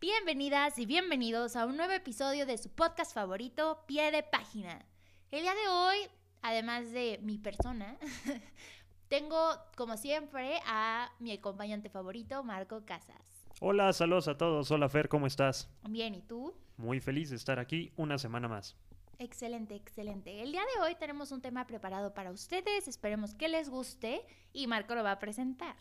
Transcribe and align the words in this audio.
Bienvenidas 0.00 0.78
y 0.78 0.86
bienvenidos 0.86 1.56
a 1.56 1.66
un 1.66 1.76
nuevo 1.76 1.92
episodio 1.92 2.46
de 2.46 2.56
su 2.56 2.70
podcast 2.70 3.12
favorito, 3.12 3.82
Pie 3.88 4.12
de 4.12 4.22
Página. 4.22 4.86
El 5.32 5.42
día 5.42 5.52
de 5.52 5.68
hoy, 5.68 5.96
además 6.40 6.92
de 6.92 7.18
mi 7.20 7.36
persona, 7.36 7.98
tengo 9.08 9.36
como 9.76 9.96
siempre 9.96 10.60
a 10.66 11.10
mi 11.18 11.32
acompañante 11.32 11.90
favorito, 11.90 12.44
Marco 12.44 12.84
Casas. 12.84 13.44
Hola, 13.58 13.92
saludos 13.92 14.28
a 14.28 14.38
todos. 14.38 14.70
Hola 14.70 14.88
Fer, 14.88 15.08
¿cómo 15.08 15.26
estás? 15.26 15.68
Bien, 15.88 16.14
¿y 16.14 16.22
tú? 16.22 16.54
Muy 16.76 17.00
feliz 17.00 17.30
de 17.30 17.36
estar 17.36 17.58
aquí 17.58 17.90
una 17.96 18.18
semana 18.18 18.46
más. 18.46 18.76
Excelente, 19.18 19.74
excelente. 19.74 20.42
El 20.44 20.52
día 20.52 20.62
de 20.76 20.80
hoy 20.80 20.94
tenemos 20.94 21.32
un 21.32 21.42
tema 21.42 21.66
preparado 21.66 22.14
para 22.14 22.30
ustedes, 22.30 22.86
esperemos 22.86 23.34
que 23.34 23.48
les 23.48 23.68
guste 23.68 24.24
y 24.52 24.68
Marco 24.68 24.94
lo 24.94 25.02
va 25.02 25.10
a 25.10 25.18
presentar. 25.18 25.74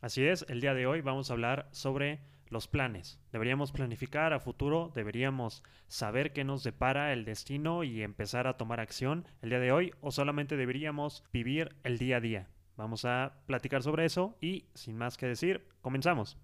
Así 0.00 0.24
es, 0.24 0.46
el 0.48 0.62
día 0.62 0.72
de 0.72 0.86
hoy 0.86 1.02
vamos 1.02 1.28
a 1.28 1.34
hablar 1.34 1.68
sobre 1.72 2.22
los 2.50 2.68
planes. 2.68 3.18
Deberíamos 3.32 3.72
planificar 3.72 4.32
a 4.32 4.40
futuro, 4.40 4.92
deberíamos 4.94 5.62
saber 5.86 6.32
qué 6.32 6.44
nos 6.44 6.62
depara 6.62 7.12
el 7.12 7.24
destino 7.24 7.84
y 7.84 8.02
empezar 8.02 8.46
a 8.46 8.56
tomar 8.56 8.80
acción 8.80 9.26
el 9.40 9.50
día 9.50 9.60
de 9.60 9.72
hoy 9.72 9.94
o 10.00 10.10
solamente 10.10 10.56
deberíamos 10.56 11.24
vivir 11.32 11.76
el 11.84 11.98
día 11.98 12.18
a 12.18 12.20
día. 12.20 12.48
Vamos 12.76 13.04
a 13.04 13.34
platicar 13.46 13.82
sobre 13.82 14.04
eso 14.04 14.36
y 14.40 14.66
sin 14.74 14.96
más 14.96 15.16
que 15.16 15.26
decir, 15.26 15.66
comenzamos. 15.80 16.38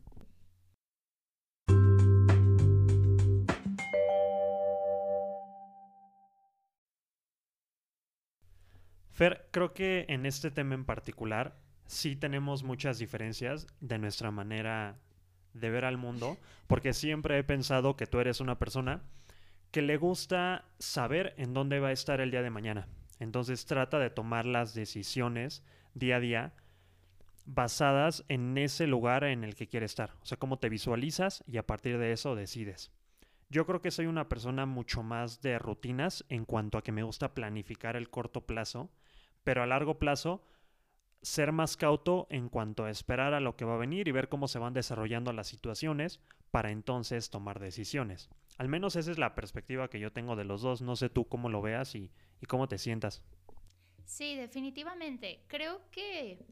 Fer, 9.10 9.48
creo 9.50 9.72
que 9.72 10.04
en 10.10 10.26
este 10.26 10.50
tema 10.50 10.74
en 10.74 10.84
particular 10.84 11.56
sí 11.86 12.16
tenemos 12.16 12.64
muchas 12.64 12.98
diferencias 12.98 13.66
de 13.80 13.98
nuestra 13.98 14.30
manera 14.30 14.98
de 15.60 15.70
ver 15.70 15.84
al 15.84 15.96
mundo, 15.96 16.38
porque 16.66 16.92
siempre 16.92 17.38
he 17.38 17.44
pensado 17.44 17.96
que 17.96 18.06
tú 18.06 18.20
eres 18.20 18.40
una 18.40 18.58
persona 18.58 19.02
que 19.70 19.82
le 19.82 19.96
gusta 19.96 20.64
saber 20.78 21.34
en 21.36 21.54
dónde 21.54 21.80
va 21.80 21.88
a 21.88 21.92
estar 21.92 22.20
el 22.20 22.30
día 22.30 22.42
de 22.42 22.50
mañana. 22.50 22.88
Entonces 23.18 23.66
trata 23.66 23.98
de 23.98 24.10
tomar 24.10 24.46
las 24.46 24.74
decisiones 24.74 25.64
día 25.94 26.16
a 26.16 26.20
día 26.20 26.54
basadas 27.46 28.24
en 28.28 28.58
ese 28.58 28.86
lugar 28.86 29.24
en 29.24 29.44
el 29.44 29.54
que 29.54 29.68
quiere 29.68 29.86
estar. 29.86 30.14
O 30.22 30.26
sea, 30.26 30.38
cómo 30.38 30.58
te 30.58 30.68
visualizas 30.68 31.44
y 31.46 31.58
a 31.58 31.66
partir 31.66 31.98
de 31.98 32.12
eso 32.12 32.34
decides. 32.34 32.92
Yo 33.48 33.64
creo 33.64 33.80
que 33.80 33.92
soy 33.92 34.06
una 34.06 34.28
persona 34.28 34.66
mucho 34.66 35.02
más 35.02 35.40
de 35.40 35.58
rutinas 35.58 36.24
en 36.28 36.44
cuanto 36.44 36.78
a 36.78 36.82
que 36.82 36.90
me 36.90 37.04
gusta 37.04 37.34
planificar 37.34 37.96
el 37.96 38.10
corto 38.10 38.44
plazo, 38.44 38.90
pero 39.44 39.62
a 39.62 39.66
largo 39.66 39.98
plazo 39.98 40.44
ser 41.22 41.52
más 41.52 41.76
cauto 41.76 42.26
en 42.30 42.48
cuanto 42.48 42.84
a 42.84 42.90
esperar 42.90 43.34
a 43.34 43.40
lo 43.40 43.56
que 43.56 43.64
va 43.64 43.74
a 43.74 43.78
venir 43.78 44.08
y 44.08 44.12
ver 44.12 44.28
cómo 44.28 44.48
se 44.48 44.58
van 44.58 44.74
desarrollando 44.74 45.32
las 45.32 45.48
situaciones 45.48 46.20
para 46.50 46.70
entonces 46.70 47.30
tomar 47.30 47.58
decisiones. 47.58 48.30
Al 48.58 48.68
menos 48.68 48.96
esa 48.96 49.10
es 49.10 49.18
la 49.18 49.34
perspectiva 49.34 49.90
que 49.90 50.00
yo 50.00 50.12
tengo 50.12 50.36
de 50.36 50.44
los 50.44 50.62
dos. 50.62 50.82
No 50.82 50.96
sé 50.96 51.10
tú 51.10 51.28
cómo 51.28 51.48
lo 51.48 51.60
veas 51.60 51.94
y, 51.94 52.10
y 52.40 52.46
cómo 52.46 52.68
te 52.68 52.78
sientas. 52.78 53.22
Sí, 54.04 54.36
definitivamente. 54.36 55.44
Creo 55.48 55.82
que, 55.90 56.46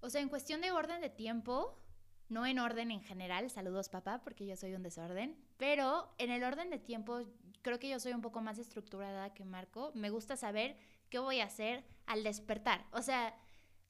o 0.00 0.10
sea, 0.10 0.20
en 0.20 0.28
cuestión 0.28 0.60
de 0.60 0.70
orden 0.72 1.00
de 1.00 1.08
tiempo, 1.08 1.82
no 2.28 2.46
en 2.46 2.58
orden 2.58 2.90
en 2.90 3.00
general, 3.00 3.50
saludos 3.50 3.88
papá, 3.88 4.22
porque 4.22 4.46
yo 4.46 4.56
soy 4.56 4.74
un 4.74 4.82
desorden, 4.82 5.36
pero 5.56 6.14
en 6.18 6.30
el 6.30 6.44
orden 6.44 6.70
de 6.70 6.78
tiempo 6.78 7.22
creo 7.62 7.78
que 7.78 7.88
yo 7.88 7.98
soy 7.98 8.12
un 8.12 8.20
poco 8.20 8.40
más 8.40 8.58
estructurada 8.58 9.32
que 9.34 9.44
Marco. 9.44 9.92
Me 9.94 10.10
gusta 10.10 10.36
saber 10.36 10.76
qué 11.08 11.18
voy 11.18 11.40
a 11.40 11.44
hacer 11.44 11.84
al 12.06 12.22
despertar. 12.22 12.86
O 12.92 13.02
sea, 13.02 13.34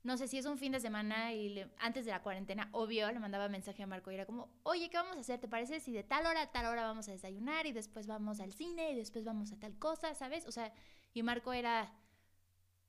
no 0.03 0.17
sé 0.17 0.27
si 0.27 0.39
es 0.39 0.47
un 0.47 0.59
fin 0.59 0.73
de 0.73 0.81
semana 0.81 1.33
y 1.33 1.65
antes 1.79 2.05
de 2.05 2.11
la 2.11 2.23
cuarentena, 2.23 2.69
obvio, 2.73 3.11
le 3.13 3.21
mandaba 3.21 3.49
mensaje 3.49 3.85
a 3.85 3.87
Marco 3.87 4.11
y 4.11 4.15
era 4.15 4.27
como, 4.27 4.49
oye, 4.65 4.91
¿qué 4.91 4.97
vamos 4.97 5.17
a 5.17 5.21
hacer? 5.21 5.41
¿Te 5.41 5.47
parece 5.49 5.79
si 5.79 5.93
de 5.93 6.03
tal 6.03 6.27
hora 6.27 6.43
a 6.43 6.51
tal 6.51 6.67
hora 6.67 6.83
vamos 6.83 7.09
a 7.09 7.13
desayunar 7.13 7.67
y 7.67 7.73
después 7.73 8.07
vamos 8.07 8.41
al 8.41 8.53
cine 8.53 8.93
y 8.93 8.97
después 8.97 9.25
vamos 9.25 9.53
a 9.53 9.59
tal 9.61 9.79
cosa, 9.79 10.15
¿sabes? 10.15 10.47
O 10.47 10.53
sea, 10.53 10.73
y 11.15 11.23
Marco 11.23 11.53
era 11.53 11.93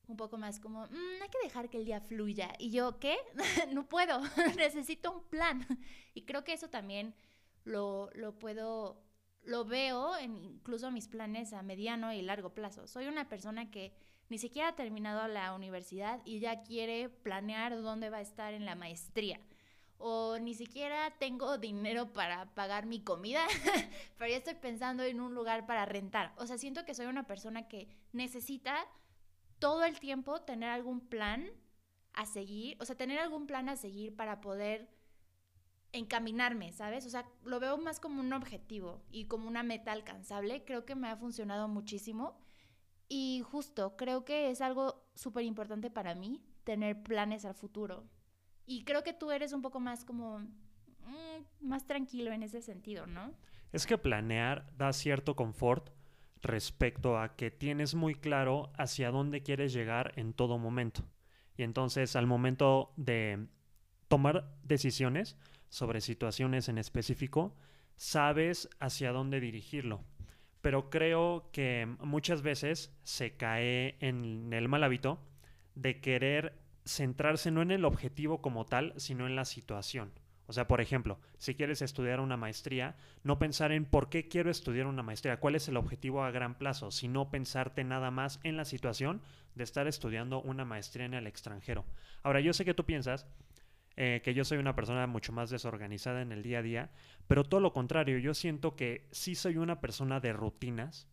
un 0.08 0.18
poco 0.18 0.38
más 0.38 0.60
como, 0.60 0.88
mm, 0.88 1.22
hay 1.22 1.30
que 1.30 1.44
dejar 1.44 1.70
que 1.70 1.78
el 1.78 1.86
día 1.86 2.02
fluya. 2.02 2.54
Y 2.58 2.72
yo, 2.72 3.00
¿qué? 3.00 3.16
no 3.72 3.88
puedo, 3.88 4.20
necesito 4.58 5.12
un 5.12 5.24
plan. 5.30 5.66
Y 6.16 6.24
creo 6.24 6.44
que 6.44 6.54
eso 6.54 6.70
también 6.70 7.14
lo, 7.64 8.10
lo 8.16 8.40
puedo, 8.40 9.04
lo 9.44 9.66
veo 9.66 10.18
en 10.18 10.44
incluso 10.44 10.90
mis 10.90 11.08
planes 11.08 11.54
a 11.54 11.62
mediano 11.62 12.12
y 12.12 12.24
largo 12.24 12.56
plazo. 12.56 12.88
Soy 12.88 13.08
una 13.08 13.30
persona 13.30 13.70
que 13.70 13.94
ni 14.34 14.40
siquiera 14.40 14.70
ha 14.70 14.76
terminado 14.76 15.28
la 15.28 15.54
universidad 15.54 16.20
y 16.26 16.40
ya 16.40 16.64
quiere 16.64 17.08
planear 17.08 17.80
dónde 17.84 18.10
va 18.10 18.18
a 18.18 18.22
estar 18.22 18.56
en 18.56 18.66
la 18.66 18.74
maestría. 18.74 19.40
O 20.00 20.40
ni 20.40 20.56
siquiera 20.56 21.14
tengo 21.20 21.60
dinero 21.60 22.14
para 22.14 22.52
pagar 22.56 22.88
mi 22.88 23.04
comida, 23.04 23.46
pero 24.18 24.32
ya 24.32 24.38
estoy 24.38 24.56
pensando 24.56 25.04
en 25.04 25.22
un 25.22 25.36
lugar 25.36 25.68
para 25.68 25.86
rentar. 25.86 26.34
O 26.38 26.48
sea, 26.48 26.58
siento 26.58 26.84
que 26.84 26.96
soy 26.96 27.06
una 27.06 27.28
persona 27.28 27.68
que 27.68 27.88
necesita 28.12 28.88
todo 29.60 29.84
el 29.84 30.00
tiempo 30.00 30.42
tener 30.42 30.72
algún 30.72 31.00
plan 31.00 31.52
a 32.14 32.26
seguir, 32.26 32.76
o 32.80 32.86
sea, 32.86 32.98
tener 32.98 33.20
algún 33.20 33.46
plan 33.46 33.70
a 33.70 33.76
seguir 33.76 34.16
para 34.16 34.42
poder 34.42 34.90
encaminarme, 35.92 36.74
¿sabes? 36.74 37.06
O 37.06 37.12
sea, 37.12 37.30
lo 37.44 37.60
veo 37.60 37.78
más 37.78 38.00
como 38.00 38.20
un 38.20 38.34
objetivo 38.34 39.04
y 39.12 39.26
como 39.26 39.48
una 39.48 39.62
meta 39.62 39.92
alcanzable. 39.92 40.66
Creo 40.66 40.86
que 40.86 40.96
me 40.96 41.08
ha 41.08 41.18
funcionado 41.18 41.68
muchísimo 41.68 42.43
y 43.16 43.41
justo, 43.41 43.96
creo 43.96 44.25
que 44.25 44.50
es 44.50 44.59
algo 44.59 45.06
súper 45.13 45.44
importante 45.44 45.91
para 45.91 46.16
mí 46.16 46.41
tener 46.63 47.03
planes 47.03 47.46
al 47.46 47.53
futuro. 47.53 48.06
Y 48.66 48.85
creo 48.85 49.03
que 49.03 49.13
tú 49.13 49.29
eres 49.29 49.53
un 49.53 49.62
poco 49.62 49.79
más 49.79 50.03
como 50.03 50.40
mm, 50.40 51.44
más 51.62 51.85
tranquilo 51.85 52.31
en 52.31 52.41
ese 52.41 52.63
sentido, 52.63 53.06
¿no? 53.06 53.31
Es 53.72 53.85
que 53.85 54.00
planear 54.00 54.66
da 54.78 54.91
cierto 54.94 55.35
confort 55.35 55.91
respecto 56.41 57.19
a 57.19 57.35
que 57.35 57.51
tienes 57.51 57.94
muy 57.94 58.16
claro 58.16 58.72
hacia 58.79 59.12
dónde 59.12 59.44
quieres 59.44 59.74
llegar 59.74 60.13
en 60.16 60.34
todo 60.34 60.57
momento. 60.57 61.03
Y 61.56 61.62
entonces 61.62 62.16
al 62.16 62.25
momento 62.25 62.94
de 62.97 63.45
tomar 64.07 64.57
decisiones 64.63 65.38
sobre 65.69 66.01
situaciones 66.01 66.68
en 66.68 66.80
específico, 66.80 67.56
sabes 67.95 68.69
hacia 68.80 69.12
dónde 69.12 69.40
dirigirlo 69.40 70.03
pero 70.63 70.90
creo 70.90 71.50
que 71.51 71.85
muchas 72.00 72.41
veces 72.41 72.96
se 73.03 73.35
cae 73.35 73.97
en 74.00 74.53
el 74.53 74.69
mal 74.69 74.85
hábito 74.85 75.19
de 75.75 76.00
querer 76.00 76.57
centrarse 76.85 77.51
no 77.51 77.62
en 77.62 77.72
el 77.72 77.84
objetivo 77.84 78.41
como 78.41 78.66
tal, 78.66 78.94
sino 78.96 79.28
en 79.28 79.35
la 79.35 79.44
situación. 79.44 80.13
O 80.47 80.53
sea, 80.53 80.66
por 80.66 80.79
ejemplo, 80.79 81.19
si 81.38 81.56
quieres 81.56 81.81
estudiar 81.81 82.22
una 82.22 82.38
maestría, 82.38 82.96
no 83.24 83.40
pensar 83.40 83.74
en 83.74 83.84
por 83.84 84.07
qué 84.07 84.29
quiero 84.29 84.50
estudiar 84.50 84.88
una 84.88 85.03
maestría, 85.03 85.41
cuál 85.41 85.56
es 85.56 85.68
el 85.68 85.75
objetivo 85.75 86.24
a 86.24 86.31
gran 86.31 86.57
plazo, 86.57 86.91
sino 86.91 87.30
pensarte 87.30 87.84
nada 87.84 88.09
más 88.09 88.40
en 88.44 88.56
la 88.56 88.63
situación 88.63 89.22
de 89.56 89.66
estar 89.66 89.88
estudiando 89.88 90.41
una 90.41 90.63
maestría 90.63 91.06
en 91.06 91.13
el 91.13 91.28
extranjero. 91.28 91.84
Ahora, 92.24 92.40
yo 92.40 92.53
sé 92.53 92.63
que 92.63 92.74
tú 92.74 92.85
piensas 92.85 93.25
eh, 93.96 94.22
que 94.24 94.34
yo 94.34 94.44
soy 94.44 94.58
una 94.58 94.76
persona 94.76 95.06
mucho 95.06 95.34
más 95.34 95.50
desorganizada 95.50 96.22
en 96.22 96.31
el 96.31 96.42
día 96.42 96.59
a 96.59 96.64
día, 96.64 96.92
pero 97.28 97.44
todo 97.44 97.59
lo 97.59 97.74
contrario, 97.74 98.18
yo 98.18 98.34
siento 98.34 98.76
que 98.76 99.08
sí 99.12 99.36
soy 99.36 99.58
una 99.58 99.81
persona 99.81 100.20
de 100.20 100.34
rutinas, 100.34 101.08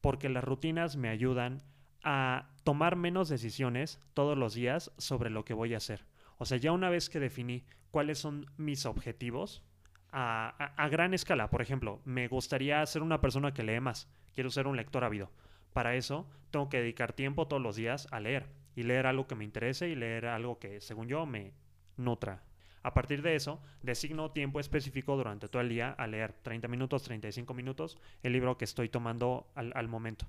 porque 0.00 0.28
las 0.28 0.44
rutinas 0.44 0.96
me 0.96 1.08
ayudan 1.08 1.62
a 2.02 2.50
tomar 2.64 2.96
menos 2.96 3.28
decisiones 3.28 4.00
todos 4.14 4.36
los 4.36 4.54
días 4.54 4.92
sobre 4.98 5.30
lo 5.30 5.44
que 5.44 5.54
voy 5.54 5.74
a 5.74 5.78
hacer. 5.78 6.04
O 6.38 6.44
sea, 6.44 6.58
ya 6.58 6.72
una 6.72 6.90
vez 6.90 7.08
que 7.08 7.20
definí 7.20 7.64
cuáles 7.90 8.18
son 8.18 8.46
mis 8.56 8.86
objetivos, 8.86 9.64
a, 10.12 10.48
a, 10.76 10.88
gran 10.88 11.14
escala, 11.14 11.50
por 11.50 11.62
ejemplo, 11.62 12.00
me 12.04 12.28
gustaría 12.28 12.84
ser 12.86 13.02
una 13.02 13.20
persona 13.20 13.52
que 13.52 13.62
lee 13.62 13.80
más, 13.80 14.08
quiero 14.34 14.50
ser 14.50 14.66
un 14.66 14.76
lector 14.76 15.04
ávido. 15.04 15.30
Para 15.72 15.94
eso 15.94 16.28
tengo 16.50 16.68
que 16.68 16.80
dedicar 16.80 17.12
tiempo 17.12 17.48
todos 17.48 17.62
los 17.62 17.76
días 17.76 18.08
a 18.10 18.20
leer 18.20 18.46
y 18.74 18.82
leer 18.82 19.06
algo 19.06 19.26
que 19.26 19.34
me 19.34 19.44
interese 19.44 19.88
y 19.88 19.94
leer 19.94 20.26
algo 20.26 20.58
que, 20.58 20.80
según 20.80 21.08
yo, 21.08 21.26
me, 21.26 21.52
nutra. 21.96 22.42
A 22.86 22.94
partir 22.94 23.20
de 23.20 23.34
eso, 23.34 23.60
designo 23.82 24.30
tiempo 24.30 24.60
específico 24.60 25.16
durante 25.16 25.48
todo 25.48 25.60
el 25.60 25.68
día 25.68 25.90
a 25.90 26.06
leer 26.06 26.32
30 26.32 26.68
minutos, 26.68 27.02
35 27.02 27.52
minutos, 27.52 27.98
el 28.22 28.32
libro 28.32 28.56
que 28.56 28.64
estoy 28.64 28.88
tomando 28.88 29.50
al, 29.56 29.88
momento. 29.88 30.28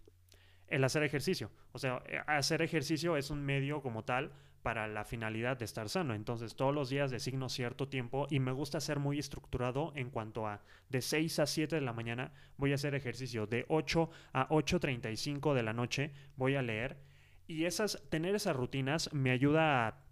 El 0.68 0.84
hacer 0.84 1.04
ejercicio. 1.04 1.52
O 1.72 1.78
sea, 1.78 2.02
eh, 2.08 2.20
hacer 2.26 2.64
ejercicio 2.64 3.16
es 3.16 3.30
un 3.30 3.46
medio 3.46 3.84
como 3.84 4.06
tal 4.06 4.32
para 4.64 4.88
la 4.88 5.06
finalidad 5.06 5.56
de 5.58 5.66
estar 5.66 5.88
sano. 5.88 6.16
Entonces, 6.16 6.56
todos 6.56 6.74
los 6.74 6.90
días 6.90 7.12
designo 7.12 7.48
cierto 7.48 7.90
tiempo 7.90 8.26
y 8.32 8.40
me 8.40 8.52
gusta 8.52 8.82
ser 8.82 8.98
muy 8.98 9.20
estructurado 9.20 9.94
en 9.96 10.10
cuanto 10.10 10.48
a 10.48 10.64
de 10.90 11.04
6 11.04 11.38
a 11.38 11.46
7 11.46 11.76
de 11.76 11.82
la 11.82 11.94
mañana 11.94 12.34
voy 12.58 12.72
a 12.72 12.76
hacer 12.76 12.96
ejercicio, 12.96 13.46
de 13.46 13.66
8 13.70 14.10
a 14.34 14.50
8.35 14.50 15.54
de 15.54 15.62
la 15.62 15.74
noche 15.74 16.12
voy 16.36 16.56
a 16.56 16.64
leer. 16.64 16.98
Y 17.46 17.66
esas, 17.66 18.02
tener 18.10 18.34
esas 18.34 18.56
rutinas 18.56 19.14
me 19.14 19.30
ayuda 19.30 19.88
a 19.88 20.07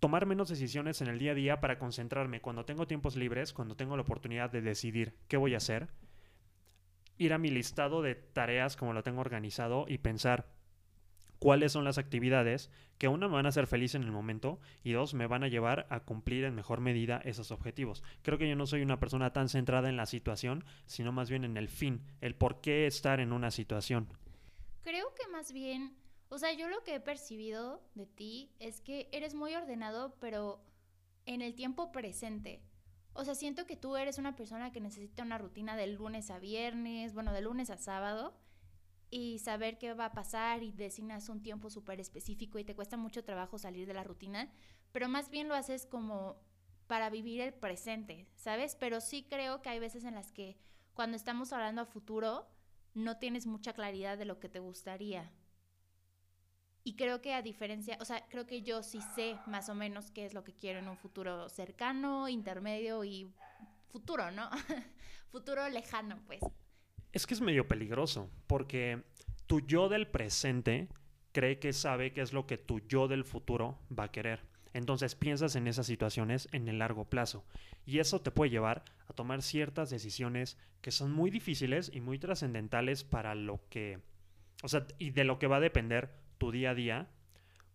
tomar 0.00 0.26
menos 0.26 0.48
decisiones 0.48 1.00
en 1.02 1.08
el 1.08 1.18
día 1.18 1.32
a 1.32 1.34
día 1.34 1.60
para 1.60 1.78
concentrarme 1.78 2.40
cuando 2.40 2.64
tengo 2.64 2.86
tiempos 2.86 3.16
libres, 3.16 3.52
cuando 3.52 3.76
tengo 3.76 3.96
la 3.96 4.02
oportunidad 4.02 4.50
de 4.50 4.62
decidir 4.62 5.14
qué 5.28 5.36
voy 5.36 5.54
a 5.54 5.58
hacer, 5.58 5.88
ir 7.18 7.34
a 7.34 7.38
mi 7.38 7.50
listado 7.50 8.00
de 8.00 8.14
tareas 8.14 8.76
como 8.76 8.94
lo 8.94 9.02
tengo 9.02 9.20
organizado 9.20 9.84
y 9.86 9.98
pensar 9.98 10.48
cuáles 11.38 11.72
son 11.72 11.84
las 11.84 11.98
actividades 11.98 12.70
que 12.96 13.08
una 13.08 13.28
me 13.28 13.34
van 13.34 13.46
a 13.46 13.50
hacer 13.50 13.66
feliz 13.66 13.94
en 13.94 14.02
el 14.02 14.10
momento 14.10 14.58
y 14.82 14.92
dos 14.92 15.12
me 15.12 15.26
van 15.26 15.44
a 15.44 15.48
llevar 15.48 15.86
a 15.90 16.00
cumplir 16.00 16.44
en 16.44 16.54
mejor 16.54 16.80
medida 16.80 17.20
esos 17.24 17.50
objetivos. 17.50 18.02
Creo 18.22 18.38
que 18.38 18.48
yo 18.48 18.56
no 18.56 18.66
soy 18.66 18.82
una 18.82 19.00
persona 19.00 19.32
tan 19.32 19.50
centrada 19.50 19.90
en 19.90 19.96
la 19.96 20.06
situación, 20.06 20.64
sino 20.86 21.12
más 21.12 21.28
bien 21.28 21.44
en 21.44 21.56
el 21.56 21.68
fin, 21.68 22.02
el 22.22 22.34
por 22.34 22.60
qué 22.62 22.86
estar 22.86 23.20
en 23.20 23.32
una 23.32 23.50
situación. 23.50 24.08
Creo 24.82 25.14
que 25.14 25.30
más 25.30 25.52
bien, 25.52 25.94
o 26.30 26.38
sea, 26.38 26.52
yo 26.52 26.68
lo 26.68 26.82
que 26.84 26.94
he 26.94 27.00
percibido 27.00 27.82
de 27.94 28.06
ti 28.06 28.54
es 28.60 28.80
que 28.80 29.08
eres 29.12 29.34
muy 29.34 29.54
ordenado, 29.54 30.14
pero 30.20 30.64
en 31.26 31.42
el 31.42 31.54
tiempo 31.54 31.92
presente. 31.92 32.62
O 33.12 33.24
sea, 33.24 33.34
siento 33.34 33.66
que 33.66 33.76
tú 33.76 33.96
eres 33.96 34.16
una 34.16 34.36
persona 34.36 34.70
que 34.70 34.80
necesita 34.80 35.24
una 35.24 35.38
rutina 35.38 35.76
de 35.76 35.88
lunes 35.88 36.30
a 36.30 36.38
viernes, 36.38 37.14
bueno, 37.14 37.32
de 37.32 37.40
lunes 37.42 37.68
a 37.68 37.76
sábado 37.76 38.38
y 39.10 39.40
saber 39.40 39.76
qué 39.78 39.92
va 39.92 40.06
a 40.06 40.12
pasar 40.12 40.62
y 40.62 40.70
designas 40.70 41.28
un 41.28 41.42
tiempo 41.42 41.68
súper 41.68 41.98
específico 41.98 42.60
y 42.60 42.64
te 42.64 42.76
cuesta 42.76 42.96
mucho 42.96 43.24
trabajo 43.24 43.58
salir 43.58 43.86
de 43.88 43.94
la 43.94 44.04
rutina, 44.04 44.52
pero 44.92 45.08
más 45.08 45.30
bien 45.30 45.48
lo 45.48 45.56
haces 45.56 45.84
como 45.84 46.40
para 46.86 47.10
vivir 47.10 47.40
el 47.40 47.52
presente, 47.52 48.28
¿sabes? 48.36 48.76
Pero 48.76 49.00
sí 49.00 49.26
creo 49.28 49.62
que 49.62 49.68
hay 49.68 49.80
veces 49.80 50.04
en 50.04 50.14
las 50.14 50.30
que 50.30 50.56
cuando 50.94 51.16
estamos 51.16 51.52
hablando 51.52 51.82
a 51.82 51.86
futuro 51.86 52.48
no 52.94 53.18
tienes 53.18 53.46
mucha 53.46 53.72
claridad 53.72 54.16
de 54.16 54.24
lo 54.24 54.38
que 54.38 54.48
te 54.48 54.60
gustaría. 54.60 55.32
Y 56.82 56.94
creo 56.94 57.20
que 57.20 57.34
a 57.34 57.42
diferencia, 57.42 57.98
o 58.00 58.04
sea, 58.04 58.26
creo 58.28 58.46
que 58.46 58.62
yo 58.62 58.82
sí 58.82 59.00
sé 59.14 59.36
más 59.46 59.68
o 59.68 59.74
menos 59.74 60.10
qué 60.10 60.24
es 60.24 60.32
lo 60.32 60.44
que 60.44 60.54
quiero 60.54 60.78
en 60.78 60.88
un 60.88 60.96
futuro 60.96 61.48
cercano, 61.48 62.28
intermedio 62.28 63.04
y 63.04 63.30
futuro, 63.90 64.30
¿no? 64.30 64.48
futuro 65.30 65.68
lejano, 65.68 66.18
pues. 66.26 66.40
Es 67.12 67.26
que 67.26 67.34
es 67.34 67.40
medio 67.40 67.68
peligroso, 67.68 68.30
porque 68.46 69.02
tu 69.46 69.60
yo 69.60 69.88
del 69.88 70.06
presente 70.06 70.88
cree 71.32 71.58
que 71.58 71.72
sabe 71.72 72.12
qué 72.12 72.22
es 72.22 72.32
lo 72.32 72.46
que 72.46 72.56
tu 72.56 72.80
yo 72.80 73.08
del 73.08 73.24
futuro 73.24 73.78
va 73.96 74.04
a 74.04 74.12
querer. 74.12 74.40
Entonces 74.72 75.14
piensas 75.16 75.56
en 75.56 75.66
esas 75.66 75.86
situaciones 75.86 76.48
en 76.52 76.68
el 76.68 76.78
largo 76.78 77.04
plazo. 77.04 77.44
Y 77.84 77.98
eso 77.98 78.20
te 78.20 78.30
puede 78.30 78.50
llevar 78.50 78.84
a 79.08 79.12
tomar 79.12 79.42
ciertas 79.42 79.90
decisiones 79.90 80.56
que 80.80 80.92
son 80.92 81.12
muy 81.12 81.30
difíciles 81.30 81.90
y 81.92 82.00
muy 82.00 82.18
trascendentales 82.18 83.04
para 83.04 83.34
lo 83.34 83.60
que... 83.68 83.98
O 84.62 84.68
sea, 84.68 84.86
y 84.98 85.10
de 85.10 85.24
lo 85.24 85.38
que 85.38 85.46
va 85.46 85.56
a 85.56 85.60
depender 85.60 86.19
tu 86.40 86.50
día 86.50 86.70
a 86.70 86.74
día 86.74 87.08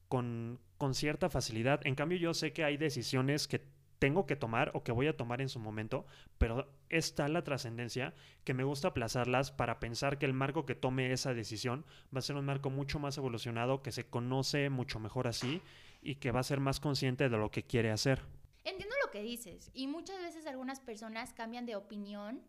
con, 0.09 0.59
con 0.77 0.95
cierta 0.95 1.29
facilidad. 1.29 1.79
En 1.85 1.95
cambio, 1.95 2.17
yo 2.17 2.33
sé 2.33 2.51
que 2.51 2.65
hay 2.65 2.75
decisiones 2.75 3.47
que 3.47 3.61
tengo 3.99 4.25
que 4.25 4.35
tomar 4.35 4.71
o 4.73 4.83
que 4.83 4.91
voy 4.91 5.07
a 5.07 5.15
tomar 5.15 5.39
en 5.39 5.49
su 5.49 5.59
momento, 5.59 6.05
pero 6.37 6.67
está 6.89 7.27
la 7.27 7.43
trascendencia 7.43 8.13
que 8.43 8.53
me 8.53 8.63
gusta 8.63 8.89
aplazarlas 8.89 9.51
para 9.51 9.79
pensar 9.79 10.17
que 10.17 10.25
el 10.25 10.33
marco 10.33 10.65
que 10.65 10.75
tome 10.75 11.13
esa 11.13 11.33
decisión 11.33 11.85
va 12.13 12.19
a 12.19 12.23
ser 12.23 12.35
un 12.35 12.45
marco 12.45 12.69
mucho 12.69 12.99
más 12.99 13.17
evolucionado, 13.17 13.81
que 13.81 13.91
se 13.91 14.05
conoce 14.05 14.69
mucho 14.69 14.99
mejor 14.99 15.27
así 15.27 15.61
y 16.01 16.15
que 16.15 16.31
va 16.31 16.41
a 16.41 16.43
ser 16.43 16.59
más 16.59 16.79
consciente 16.79 17.29
de 17.29 17.37
lo 17.37 17.51
que 17.51 17.63
quiere 17.63 17.91
hacer. 17.91 18.21
Entiendo 18.63 18.95
lo 19.03 19.11
que 19.11 19.21
dices 19.21 19.69
y 19.73 19.87
muchas 19.87 20.19
veces 20.19 20.47
algunas 20.47 20.79
personas 20.79 21.33
cambian 21.33 21.65
de 21.65 21.75
opinión 21.75 22.41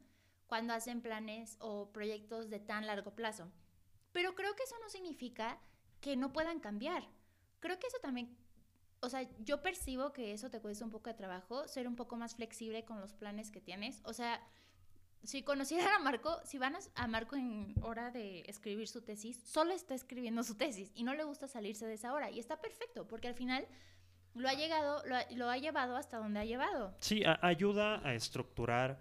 cuando 0.47 0.73
hacen 0.73 1.03
planes 1.03 1.57
o 1.61 1.93
proyectos 1.93 2.49
de 2.49 2.59
tan 2.59 2.87
largo 2.87 3.15
plazo, 3.15 3.51
pero 4.13 4.35
creo 4.35 4.55
que 4.57 4.63
eso 4.63 4.77
no 4.83 4.89
significa 4.89 5.59
que 6.07 6.17
no 6.17 6.33
puedan 6.33 6.61
cambiar. 6.61 7.03
Creo 7.59 7.81
que 7.81 7.89
eso 7.89 7.99
también 8.01 8.37
o 9.01 9.09
sea, 9.09 9.29
yo 9.41 9.61
percibo 9.61 10.13
que 10.13 10.33
eso 10.33 10.51
te 10.51 10.61
cuesta 10.61 10.85
un 10.85 10.91
poco 10.91 11.11
de 11.11 11.15
trabajo, 11.15 11.67
ser 11.69 11.87
un 11.89 11.97
poco 11.97 12.17
más 12.17 12.37
flexible 12.37 12.85
con 12.85 13.01
los 13.01 13.13
planes 13.13 13.51
que 13.51 13.61
tienes. 13.61 14.01
O 14.05 14.13
sea, 14.13 14.41
si 15.23 15.43
conocieran 15.43 15.93
a 15.93 15.99
Marco, 15.99 16.41
si 16.45 16.59
van 16.59 16.77
a 16.95 17.07
Marco 17.07 17.37
en 17.37 17.75
hora 17.83 18.11
de 18.11 18.41
escribir 18.47 18.89
su 18.89 19.03
tesis, 19.03 19.41
solo 19.45 19.73
está 19.75 19.95
escribiendo 19.95 20.43
su 20.45 20.55
tesis 20.55 20.93
y 20.95 21.03
no 21.03 21.15
le 21.15 21.25
gusta 21.25 21.49
salirse 21.49 21.87
de 21.87 21.95
esa 21.95 22.13
hora. 22.13 22.31
Y 22.31 22.39
está 22.39 22.61
perfecto, 22.61 23.07
porque 23.07 23.29
al 23.29 23.35
final 23.35 23.67
lo 24.35 24.49
ha 24.49 24.55
llegado, 24.55 25.03
lo 25.35 25.51
ha, 25.51 25.59
llevado 25.59 25.97
hasta 25.97 26.19
donde 26.19 26.41
ha 26.41 26.45
llevado. 26.45 26.95
Sí, 27.01 27.23
ayuda 27.43 28.01
a 28.07 28.15
estructurar 28.15 28.99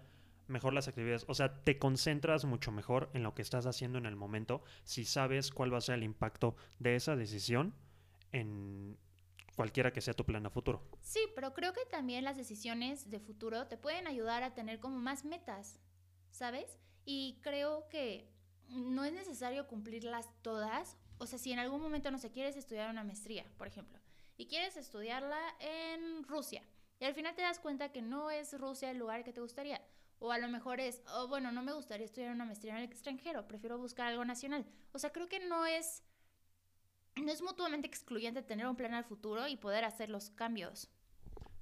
mejor 0.48 0.72
las 0.72 0.88
actividades. 0.88 1.24
O 1.28 1.34
sea, 1.34 1.62
te 1.62 1.78
concentras 1.78 2.44
mucho 2.44 2.72
mejor 2.72 3.10
en 3.14 3.22
lo 3.22 3.34
que 3.34 3.42
estás 3.42 3.66
haciendo 3.66 3.98
en 3.98 4.06
el 4.06 4.16
momento 4.16 4.62
si 4.84 5.04
sabes 5.04 5.50
cuál 5.50 5.72
va 5.72 5.78
a 5.78 5.82
ser 5.82 5.96
el 5.96 6.04
impacto 6.04 6.56
de 6.78 6.96
esa 6.96 7.16
decisión 7.16 7.74
en, 8.32 8.98
cualquiera 9.56 9.92
que 9.92 10.00
sea 10.00 10.14
tu 10.14 10.24
plan 10.24 10.46
a 10.46 10.50
futuro. 10.50 10.82
Sí, 11.00 11.20
pero 11.34 11.52
creo 11.54 11.72
que 11.72 11.84
también 11.90 12.22
las 12.22 12.36
decisiones 12.36 13.10
de 13.10 13.18
futuro 13.18 13.66
te 13.66 13.76
pueden 13.76 14.06
ayudar 14.06 14.42
a 14.42 14.54
tener 14.54 14.78
como 14.78 14.98
más 14.98 15.24
metas, 15.24 15.80
¿sabes? 16.30 16.78
Y 17.04 17.40
creo 17.42 17.88
que 17.88 18.28
no 18.68 19.04
es 19.04 19.12
necesario 19.12 19.66
cumplirlas 19.66 20.28
todas. 20.42 20.96
O 21.18 21.26
sea, 21.26 21.38
si 21.38 21.52
en 21.52 21.58
algún 21.58 21.80
momento 21.80 22.10
no 22.10 22.18
sé, 22.18 22.30
quieres 22.30 22.56
estudiar 22.56 22.90
una 22.90 23.02
maestría, 23.02 23.46
por 23.56 23.66
ejemplo, 23.66 23.98
y 24.36 24.46
quieres 24.46 24.76
estudiarla 24.76 25.40
en 25.60 26.22
Rusia, 26.24 26.62
y 27.00 27.04
al 27.04 27.14
final 27.14 27.34
te 27.34 27.42
das 27.42 27.58
cuenta 27.58 27.90
que 27.90 28.02
no 28.02 28.30
es 28.30 28.58
Rusia 28.58 28.90
el 28.90 28.98
lugar 28.98 29.24
que 29.24 29.32
te 29.32 29.40
gustaría. 29.40 29.80
O 30.18 30.32
a 30.32 30.38
lo 30.38 30.48
mejor 30.48 30.80
es, 30.80 31.02
oh, 31.14 31.28
bueno, 31.28 31.52
no 31.52 31.62
me 31.62 31.72
gustaría 31.72 32.06
estudiar 32.06 32.32
una 32.32 32.44
maestría 32.44 32.72
en 32.72 32.78
el 32.78 32.84
extranjero, 32.84 33.46
prefiero 33.46 33.78
buscar 33.78 34.08
algo 34.08 34.24
nacional. 34.24 34.64
O 34.92 34.98
sea, 34.98 35.10
creo 35.10 35.28
que 35.28 35.40
no 35.40 35.66
es 35.66 36.02
no 37.16 37.32
es 37.32 37.42
mutuamente 37.42 37.86
excluyente 37.86 38.42
tener 38.42 38.66
un 38.66 38.76
plan 38.76 38.94
al 38.94 39.04
futuro 39.04 39.48
y 39.48 39.56
poder 39.56 39.84
hacer 39.84 40.10
los 40.10 40.30
cambios. 40.30 40.90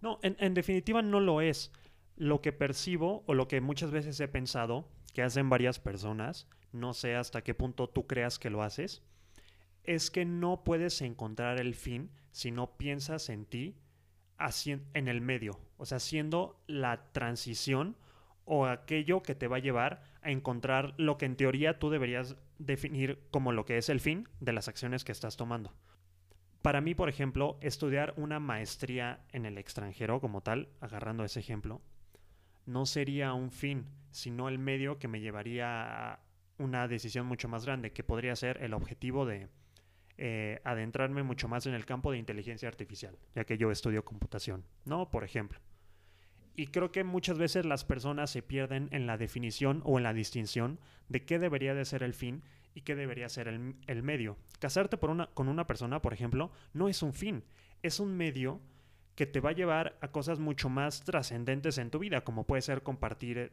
No, 0.01 0.19
en, 0.23 0.55
definitiva 0.55 1.01
no 1.01 1.21
lo 1.21 1.41
es. 1.41 1.73
Lo 2.17 2.41
que 2.41 2.53
percibo 2.53 3.25
o 3.27 3.35
lo 3.35 3.49
que 3.49 3.61
muchas 3.61 3.91
veces 3.91 4.19
he 4.21 4.29
pensado 4.29 4.89
que 5.13 5.23
hacen 5.23 5.49
varias 5.49 5.79
personas, 5.79 6.49
no 6.73 6.93
sé 6.93 7.15
hasta 7.15 7.43
qué 7.43 7.55
punto 7.55 7.89
tú 7.89 8.07
creas 8.07 8.39
que 8.39 8.51
lo 8.51 8.63
haces, 8.63 9.03
es 9.85 10.11
que 10.11 10.25
no 10.25 10.65
puedes 10.65 11.01
encontrar 11.03 11.61
el 11.61 11.75
fin 11.75 12.11
si 12.33 12.51
no 12.51 12.77
piensas 12.77 13.29
en 13.29 13.47
ti 13.47 13.77
en 14.95 15.09
el 15.09 15.21
medio, 15.21 15.59
o 15.77 15.87
sea, 15.87 15.97
haciendo 15.97 16.61
la 16.67 17.13
transición 17.13 17.97
o 18.45 18.67
aquello 18.67 19.23
que 19.23 19.35
te 19.35 19.49
va 19.49 19.57
a 19.57 19.61
llevar 19.61 20.03
a 20.23 20.31
encontrar 20.31 20.95
lo 20.97 21.19
que 21.19 21.27
en 21.27 21.37
teoría 21.37 21.79
tú 21.79 21.91
deberías 21.91 22.37
definir 22.59 23.19
como 23.31 23.53
lo 23.53 23.65
que 23.65 23.79
es 23.79 23.89
el 23.89 24.01
fin 24.01 24.29
de 24.41 24.53
las 24.53 24.69
acciones 24.69 25.05
que 25.05 25.13
estás 25.13 25.37
tomando. 25.37 25.73
Para 26.63 26.81
mí, 26.81 26.95
por 26.95 27.09
ejemplo, 27.09 27.59
estudiar 27.61 28.15
una 28.17 28.41
maestría 28.41 29.21
en 29.33 29.45
el 29.45 29.59
extranjero 29.59 30.21
como 30.21 30.41
tal, 30.41 30.69
agarrando 30.81 31.25
ese 31.25 31.41
ejemplo, 31.41 31.83
no 32.65 32.87
sería 32.87 33.35
un 33.35 33.51
fin, 33.51 33.87
sino 34.11 34.49
el 34.49 34.59
medio 34.59 34.99
que 34.99 35.09
me 35.09 35.21
llevaría 35.21 36.13
a 36.13 36.21
una 36.59 36.89
decisión 36.89 37.27
mucho 37.27 37.49
más 37.49 37.67
grande, 37.67 37.93
que 37.93 38.05
podría 38.05 38.35
ser 38.37 38.63
el 38.63 38.73
objetivo 38.73 39.27
de 39.27 39.49
eh, 40.17 40.61
adentrarme 40.65 41.23
mucho 41.23 41.49
más 41.49 41.67
en 41.67 41.75
el 41.75 41.85
campo 41.85 42.13
de 42.13 42.19
inteligencia 42.19 42.69
artificial, 42.69 43.19
ya 43.35 43.45
que 43.45 43.59
yo 43.59 43.71
estudio 43.71 44.05
computación, 44.05 44.65
¿no? 44.85 45.11
Por 45.11 45.25
ejemplo. 45.25 45.59
Y 46.57 46.69
creo 46.69 46.93
que 46.93 47.05
muchas 47.05 47.39
veces 47.39 47.67
las 47.67 47.85
personas 47.85 48.31
se 48.31 48.43
pierden 48.43 48.89
en 48.93 49.07
la 49.07 49.19
definición 49.19 49.83
o 49.85 49.99
en 49.99 50.05
la 50.05 50.13
distinción 50.13 50.79
de 51.09 51.25
qué 51.25 51.39
debería 51.39 51.75
de 51.75 51.85
ser 51.85 52.03
el 52.03 52.15
fin 52.15 52.43
y 52.75 52.83
qué 52.83 52.95
debería 52.95 53.29
ser 53.29 53.49
el, 53.49 54.03
medio. 54.03 54.37
Casarte 54.61 54.99
con 54.99 55.49
una 55.49 55.67
persona, 55.67 56.01
por 56.01 56.13
ejemplo, 56.13 56.51
no 56.73 56.89
es 56.89 57.03
un 57.03 57.13
fin, 57.13 57.45
es 57.83 58.01
un 58.01 58.17
medio 58.17 58.61
que 59.15 59.27
te 59.27 59.41
va 59.41 59.51
a 59.51 59.55
llevar 59.55 59.97
a 60.01 60.09
cosas 60.09 60.39
mucho 60.39 60.69
más 60.69 61.03
trascendentes 61.05 61.79
en 61.79 61.91
tu 61.91 61.99
vida, 61.99 62.25
como 62.25 62.47
puede 62.47 62.63
ser 62.63 62.83
compartir 62.83 63.39
eh, 63.39 63.53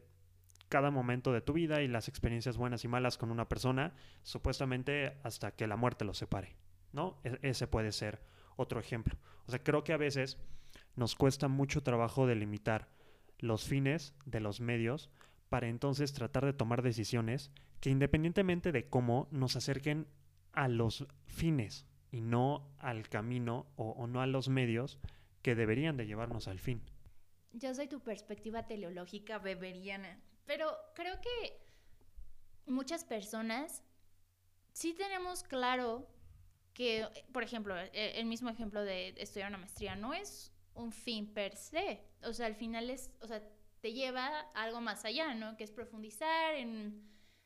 cada 0.68 0.90
momento 0.90 1.32
de 1.32 1.40
tu 1.40 1.52
vida 1.52 1.82
y 1.82 1.88
las 1.88 2.08
experiencias 2.08 2.56
buenas 2.56 2.84
y 2.84 2.88
malas 2.88 3.18
con 3.18 3.30
una 3.30 3.48
persona, 3.48 3.92
supuestamente 4.22 5.18
hasta 5.22 5.52
que 5.52 5.66
la 5.66 5.76
muerte 5.76 6.04
los 6.04 6.18
separe, 6.18 6.56
¿no? 6.92 7.20
E-, 7.24 7.38
ese 7.42 7.66
puede 7.66 7.92
ser 7.92 8.22
otro 8.56 8.80
ejemplo. 8.80 9.16
O 9.46 9.50
sea, 9.50 9.62
creo 9.62 9.84
que 9.84 9.92
a 9.92 9.98
veces 9.98 10.38
nos 10.96 11.14
cuesta 11.14 11.48
mucho 11.48 11.82
trabajo 11.82 12.26
delimitar 12.26 12.88
los 13.38 13.64
fines 13.64 14.14
de 14.24 14.40
los 14.40 14.60
medios 14.60 15.10
para 15.48 15.68
entonces 15.68 16.12
tratar 16.12 16.44
de 16.44 16.52
tomar 16.52 16.82
decisiones 16.82 17.50
que 17.80 17.90
independientemente 17.90 18.72
de 18.72 18.88
cómo 18.88 19.28
nos 19.32 19.56
acerquen 19.56 20.06
a 20.52 20.68
los 20.68 21.06
fines 21.26 21.86
y 22.10 22.20
no 22.20 22.74
al 22.78 23.08
camino 23.08 23.66
o, 23.76 24.06
no 24.06 24.20
a 24.20 24.26
los 24.26 24.48
medios 24.48 24.98
que 25.42 25.54
deberían 25.54 25.96
de 25.96 26.06
llevarnos 26.06 26.46
al 26.46 26.60
fin. 26.60 26.82
Yo 27.52 27.74
soy 27.74 27.88
tu 27.88 28.00
perspectiva 28.00 28.66
teleológica 28.66 29.38
beberiana, 29.38 30.20
pero 30.46 30.70
creo 30.94 31.20
que 31.20 31.60
muchas 32.66 33.04
personas 33.04 33.82
sí 34.72 34.94
tenemos 34.94 35.42
claro 35.42 36.06
que, 36.74 37.06
por 37.32 37.42
ejemplo, 37.42 37.76
e, 37.76 38.20
el 38.20 38.26
mismo 38.26 38.48
ejemplo 38.48 38.82
de 38.82 39.14
estudiar 39.18 39.48
una 39.48 39.58
maestría 39.58 39.96
no 39.96 40.14
es 40.14 40.51
un 40.74 40.92
fin 40.92 41.26
per 41.32 41.56
se. 41.56 42.00
O 42.24 42.32
sea, 42.32 42.46
al 42.46 42.54
final 42.54 42.90
es, 42.90 43.10
o 43.20 43.26
sea, 43.26 43.42
te 43.80 43.92
lleva 43.92 44.28
a 44.54 44.62
algo 44.62 44.80
más 44.80 45.04
allá, 45.04 45.34
¿no? 45.34 45.56
Que 45.56 45.64
es 45.64 45.70
profundizar 45.70 46.54
en, 46.54 47.02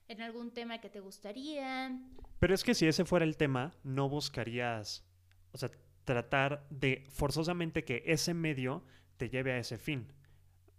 en 0.09 0.23
algún 0.23 0.53
tema 0.53 0.79
que 0.79 0.91
te 0.91 1.01
gustaría. 1.01 1.99
Pero 2.39 2.55
es 2.55 2.63
que 2.63 2.75
si 2.75 2.87
ese 2.87 3.05
fuera 3.05 3.25
el 3.25 3.37
tema, 3.37 3.75
no 3.83 4.09
buscarías, 4.09 5.05
o 5.53 5.59
sea, 5.59 5.71
tratar 6.05 6.67
de 6.71 7.05
forzosamente 7.09 7.85
que 7.85 8.03
ese 8.07 8.35
medio 8.35 8.85
te 9.17 9.29
lleve 9.29 9.53
a 9.53 9.59
ese 9.59 9.79
fin. 9.79 10.13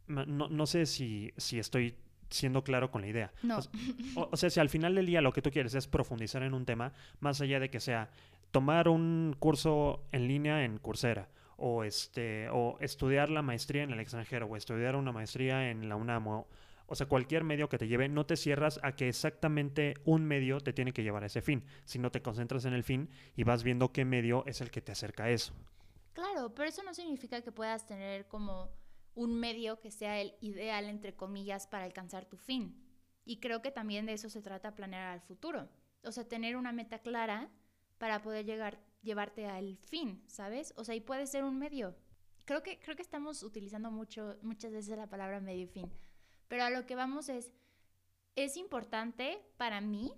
No, 0.08 0.26
no 0.26 0.66
sé 0.66 0.86
si, 0.86 1.34
si 1.36 1.60
estoy 1.60 1.98
siendo 2.30 2.64
claro 2.64 2.92
con 2.92 3.02
la 3.02 3.08
idea. 3.08 3.34
No. 3.44 3.60
O, 4.16 4.38
sea, 4.38 4.50
si 4.50 4.60
al 4.60 4.70
final 4.70 4.96
del 4.96 5.06
día 5.06 5.22
lo 5.22 5.34
que 5.34 5.42
tú 5.42 5.52
quieres 5.52 5.74
es 5.74 5.88
profundizar 5.88 6.44
en 6.44 6.54
un 6.54 6.66
tema, 6.66 6.94
más 7.20 7.42
allá 7.42 7.60
de 7.60 7.70
que 7.70 7.80
sea 7.80 8.10
tomar 8.52 8.88
un 8.88 9.36
curso 9.38 10.08
en 10.12 10.28
línea 10.28 10.64
en 10.64 10.78
Coursera 10.78 11.30
o 11.58 11.84
este 11.84 12.50
o 12.50 12.78
estudiar 12.80 13.30
la 13.30 13.42
maestría 13.42 13.84
en 13.84 13.92
el 13.92 14.00
extranjero 14.00 14.46
o 14.46 14.56
estudiar 14.56 14.96
una 14.96 15.12
maestría 15.12 15.70
en 15.70 15.90
la 15.90 15.96
UNAM 15.96 16.28
o, 16.28 16.48
o 16.88 16.96
sea, 16.96 17.08
cualquier 17.08 17.44
medio 17.44 17.68
que 17.68 17.78
te 17.78 17.88
lleve, 17.88 18.08
no 18.08 18.26
te 18.26 18.38
cierras 18.38 18.80
a 18.82 18.96
que 18.96 19.10
exactamente 19.10 19.96
un 20.06 20.24
medio 20.26 20.62
te 20.62 20.72
tiene 20.72 20.94
que 20.94 21.04
llevar 21.04 21.24
a 21.24 21.28
ese 21.28 21.42
fin, 21.42 21.66
sino 21.84 22.12
te 22.12 22.22
concentras 22.22 22.64
en 22.66 22.74
el 22.74 22.84
fin 22.84 23.10
y 23.36 23.44
vas 23.44 23.64
viendo 23.64 23.92
qué 23.92 24.06
medio 24.06 24.46
es 24.46 24.62
el 24.62 24.72
que 24.72 24.82
te 24.82 24.94
acerca 24.94 25.26
a 25.26 25.30
eso. 25.30 25.54
Claro, 26.14 26.54
pero 26.56 26.70
eso 26.70 26.82
no 26.84 26.94
significa 26.94 27.42
que 27.42 27.52
puedas 27.52 27.86
tener 27.86 28.28
como 28.28 28.70
un 29.14 29.38
medio 29.40 29.80
que 29.82 29.92
sea 29.92 30.22
el 30.22 30.34
ideal, 30.40 30.86
entre 30.86 31.14
comillas, 31.14 31.68
para 31.68 31.84
alcanzar 31.84 32.26
tu 32.26 32.38
fin. 32.38 32.82
Y 33.26 33.40
creo 33.40 33.62
que 33.62 33.72
también 33.72 34.06
de 34.06 34.14
eso 34.14 34.30
se 34.30 34.42
trata 34.42 34.76
planear 34.76 35.08
al 35.08 35.22
futuro. 35.22 35.68
O 36.04 36.12
sea, 36.12 36.28
tener 36.28 36.56
una 36.56 36.72
meta 36.72 37.00
clara 37.00 37.50
para 37.98 38.22
poder 38.22 38.46
llegar, 38.46 38.80
llevarte 39.08 39.48
al 39.48 39.78
fin, 39.78 40.22
¿sabes? 40.28 40.74
O 40.78 40.84
sea, 40.84 40.94
y 40.94 41.02
puede 41.02 41.26
ser 41.26 41.44
un 41.44 41.58
medio. 41.58 41.96
Creo 42.46 42.62
que, 42.62 42.80
creo 42.80 42.96
que 42.96 43.02
estamos 43.02 43.42
utilizando 43.42 43.90
mucho, 43.90 44.38
muchas 44.44 44.72
veces 44.72 44.96
la 44.96 45.10
palabra 45.10 45.40
medio 45.40 45.64
y 45.64 45.68
fin. 45.68 45.92
Pero 46.48 46.64
a 46.64 46.70
lo 46.70 46.86
que 46.86 46.96
vamos 46.96 47.30
es, 47.30 47.52
es 48.36 48.56
importante 48.56 49.42
para 49.58 49.82
mí 49.82 50.14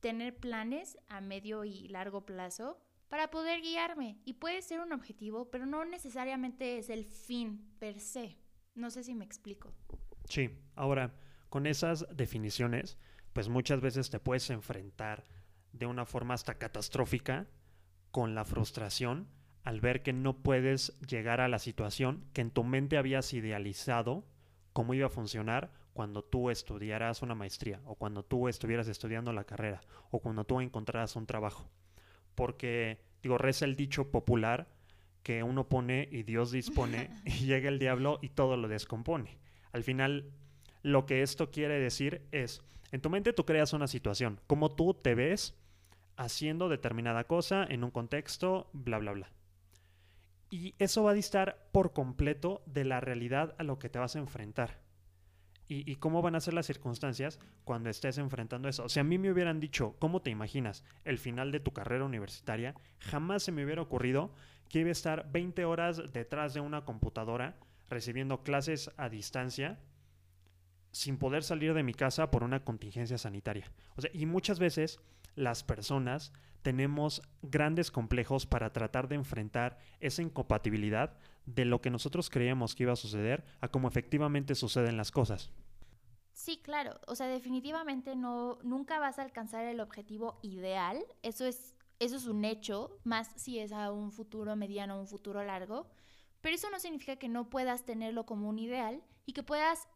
tener 0.00 0.36
planes 0.36 0.98
a 1.08 1.20
medio 1.20 1.64
y 1.64 1.88
largo 1.88 2.24
plazo 2.24 2.80
para 3.08 3.30
poder 3.30 3.60
guiarme. 3.60 4.18
Y 4.24 4.34
puede 4.34 4.62
ser 4.62 4.80
un 4.80 4.92
objetivo, 4.92 5.50
pero 5.50 5.66
no 5.66 5.84
necesariamente 5.84 6.78
es 6.78 6.88
el 6.88 7.04
fin 7.04 7.70
per 7.78 8.00
se. 8.00 8.38
No 8.74 8.90
sé 8.90 9.04
si 9.04 9.14
me 9.14 9.24
explico. 9.24 9.74
Sí, 10.28 10.50
ahora, 10.74 11.12
con 11.50 11.66
esas 11.66 12.06
definiciones, 12.16 12.96
pues 13.32 13.48
muchas 13.48 13.80
veces 13.80 14.10
te 14.10 14.20
puedes 14.20 14.48
enfrentar 14.50 15.24
de 15.72 15.86
una 15.86 16.04
forma 16.04 16.34
hasta 16.34 16.58
catastrófica 16.58 17.46
con 18.10 18.34
la 18.34 18.44
frustración 18.44 19.28
al 19.64 19.80
ver 19.80 20.02
que 20.02 20.12
no 20.12 20.36
puedes 20.36 20.98
llegar 21.00 21.40
a 21.40 21.48
la 21.48 21.58
situación 21.58 22.24
que 22.32 22.40
en 22.40 22.50
tu 22.50 22.64
mente 22.64 22.96
habías 22.96 23.32
idealizado 23.32 24.24
cómo 24.72 24.94
iba 24.94 25.06
a 25.06 25.10
funcionar 25.10 25.72
cuando 25.92 26.22
tú 26.22 26.50
estudiaras 26.50 27.22
una 27.22 27.34
maestría 27.34 27.80
o 27.84 27.94
cuando 27.94 28.24
tú 28.24 28.48
estuvieras 28.48 28.88
estudiando 28.88 29.32
la 29.32 29.44
carrera 29.44 29.80
o 30.10 30.20
cuando 30.20 30.44
tú 30.44 30.60
encontraras 30.60 31.16
un 31.16 31.26
trabajo. 31.26 31.68
Porque, 32.34 33.00
digo, 33.22 33.38
reza 33.38 33.64
el 33.64 33.76
dicho 33.76 34.10
popular 34.10 34.68
que 35.22 35.42
uno 35.42 35.68
pone 35.68 36.08
y 36.10 36.22
Dios 36.22 36.52
dispone 36.52 37.10
y 37.24 37.44
llega 37.46 37.68
el 37.68 37.78
diablo 37.78 38.18
y 38.22 38.30
todo 38.30 38.56
lo 38.56 38.68
descompone. 38.68 39.38
Al 39.72 39.82
final, 39.82 40.30
lo 40.82 41.06
que 41.06 41.22
esto 41.22 41.50
quiere 41.50 41.78
decir 41.78 42.26
es, 42.32 42.62
en 42.92 43.00
tu 43.00 43.10
mente 43.10 43.32
tú 43.32 43.44
creas 43.44 43.72
una 43.72 43.86
situación, 43.86 44.40
cómo 44.46 44.74
tú 44.74 44.94
te 44.94 45.14
ves 45.14 45.54
haciendo 46.20 46.68
determinada 46.68 47.24
cosa 47.24 47.64
en 47.64 47.82
un 47.82 47.90
contexto, 47.90 48.68
bla, 48.74 48.98
bla, 48.98 49.12
bla. 49.12 49.32
Y 50.50 50.74
eso 50.78 51.02
va 51.02 51.12
a 51.12 51.14
distar 51.14 51.68
por 51.72 51.94
completo 51.94 52.62
de 52.66 52.84
la 52.84 53.00
realidad 53.00 53.54
a 53.58 53.62
lo 53.62 53.78
que 53.78 53.88
te 53.88 53.98
vas 53.98 54.16
a 54.16 54.18
enfrentar. 54.18 54.80
Y, 55.72 55.94
cómo 55.96 56.20
van 56.20 56.34
a 56.34 56.40
ser 56.40 56.52
las 56.52 56.66
circunstancias 56.66 57.38
cuando 57.62 57.90
estés 57.90 58.18
enfrentando 58.18 58.68
eso. 58.68 58.88
Si 58.88 58.98
a 58.98 59.04
mí 59.04 59.18
me 59.18 59.30
hubieran 59.30 59.60
dicho, 59.60 59.94
¿cómo 60.00 60.20
te 60.20 60.28
imaginas 60.28 60.82
el 61.04 61.16
final 61.16 61.52
de 61.52 61.60
tu 61.60 61.72
carrera 61.72 62.04
universitaria? 62.04 62.74
Jamás 62.98 63.44
se 63.44 63.52
me 63.52 63.64
hubiera 63.64 63.80
ocurrido 63.80 64.34
que 64.68 64.80
iba 64.80 64.88
a 64.88 64.92
estar 64.92 65.30
20 65.30 65.64
horas 65.64 66.02
detrás 66.12 66.54
de 66.54 66.60
una 66.60 66.84
computadora 66.84 67.56
recibiendo 67.88 68.42
clases 68.42 68.90
a 68.96 69.08
distancia 69.08 69.78
sin 70.90 71.18
poder 71.18 71.44
salir 71.44 71.72
de 71.72 71.84
mi 71.84 71.94
casa 71.94 72.32
por 72.32 72.42
una 72.42 72.64
contingencia 72.64 73.16
sanitaria. 73.16 73.70
O 73.94 74.00
sea, 74.00 74.10
y 74.12 74.26
muchas 74.26 74.58
veces 74.58 74.98
las 75.34 75.62
personas 75.62 76.32
tenemos 76.62 77.22
grandes 77.42 77.90
complejos 77.90 78.46
para 78.46 78.72
tratar 78.72 79.08
de 79.08 79.14
enfrentar 79.14 79.78
esa 80.00 80.22
incompatibilidad 80.22 81.16
de 81.46 81.64
lo 81.64 81.80
que 81.80 81.90
nosotros 81.90 82.28
creíamos 82.30 82.74
que 82.74 82.84
iba 82.84 82.92
a 82.92 82.96
suceder 82.96 83.44
a 83.60 83.68
cómo 83.68 83.88
efectivamente 83.88 84.54
suceden 84.54 84.96
las 84.96 85.10
cosas. 85.10 85.50
Sí, 86.32 86.58
claro. 86.62 87.00
O 87.06 87.14
sea, 87.14 87.26
definitivamente 87.26 88.16
no, 88.16 88.58
nunca 88.62 88.98
vas 88.98 89.18
a 89.18 89.22
alcanzar 89.22 89.64
el 89.64 89.80
objetivo 89.80 90.38
ideal. 90.42 91.04
Eso 91.22 91.44
es, 91.44 91.76
eso 91.98 92.16
es 92.16 92.26
un 92.26 92.44
hecho, 92.44 92.98
más 93.04 93.30
si 93.36 93.58
es 93.58 93.72
a 93.72 93.90
un 93.92 94.12
futuro 94.12 94.54
mediano 94.56 94.96
o 94.96 95.00
un 95.00 95.06
futuro 95.06 95.42
largo. 95.44 95.90
Pero 96.40 96.54
eso 96.54 96.70
no 96.70 96.78
significa 96.78 97.16
que 97.16 97.28
no 97.28 97.50
puedas 97.50 97.84
tenerlo 97.84 98.24
como 98.24 98.48
un 98.48 98.58
ideal 98.58 99.02
y 99.26 99.32
que 99.32 99.42
puedas 99.42 99.88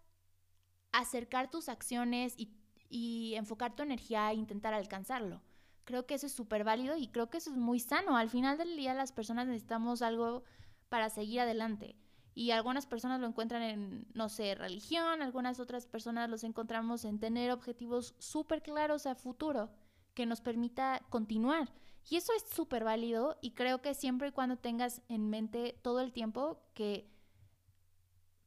acercar 0.92 1.50
tus 1.50 1.68
acciones 1.68 2.34
y, 2.36 2.52
y 2.94 3.34
enfocar 3.34 3.74
tu 3.74 3.82
energía 3.82 4.28
a 4.28 4.34
intentar 4.34 4.72
alcanzarlo. 4.72 5.42
Creo 5.82 6.06
que 6.06 6.14
eso 6.14 6.26
es 6.26 6.32
súper 6.32 6.62
válido 6.62 6.96
y 6.96 7.08
creo 7.08 7.28
que 7.28 7.38
eso 7.38 7.50
es 7.50 7.56
muy 7.56 7.80
sano. 7.80 8.16
Al 8.16 8.30
final 8.30 8.56
del 8.56 8.76
día 8.76 8.94
las 8.94 9.10
personas 9.10 9.48
necesitamos 9.48 10.00
algo 10.00 10.44
para 10.88 11.10
seguir 11.10 11.40
adelante. 11.40 11.96
Y 12.34 12.52
algunas 12.52 12.86
personas 12.86 13.20
lo 13.20 13.26
encuentran 13.26 13.62
en, 13.62 14.06
no 14.14 14.28
sé, 14.28 14.54
religión, 14.54 15.22
algunas 15.22 15.58
otras 15.58 15.86
personas 15.86 16.30
los 16.30 16.44
encontramos 16.44 17.04
en 17.04 17.18
tener 17.18 17.50
objetivos 17.50 18.14
súper 18.20 18.62
claros 18.62 19.06
a 19.06 19.16
futuro 19.16 19.72
que 20.14 20.24
nos 20.24 20.40
permita 20.40 21.02
continuar. 21.10 21.72
Y 22.08 22.14
eso 22.14 22.32
es 22.32 22.44
súper 22.54 22.84
válido 22.84 23.38
y 23.40 23.54
creo 23.54 23.82
que 23.82 23.94
siempre 23.94 24.28
y 24.28 24.32
cuando 24.32 24.56
tengas 24.56 25.02
en 25.08 25.30
mente 25.30 25.80
todo 25.82 25.98
el 25.98 26.12
tiempo 26.12 26.62
que 26.74 27.10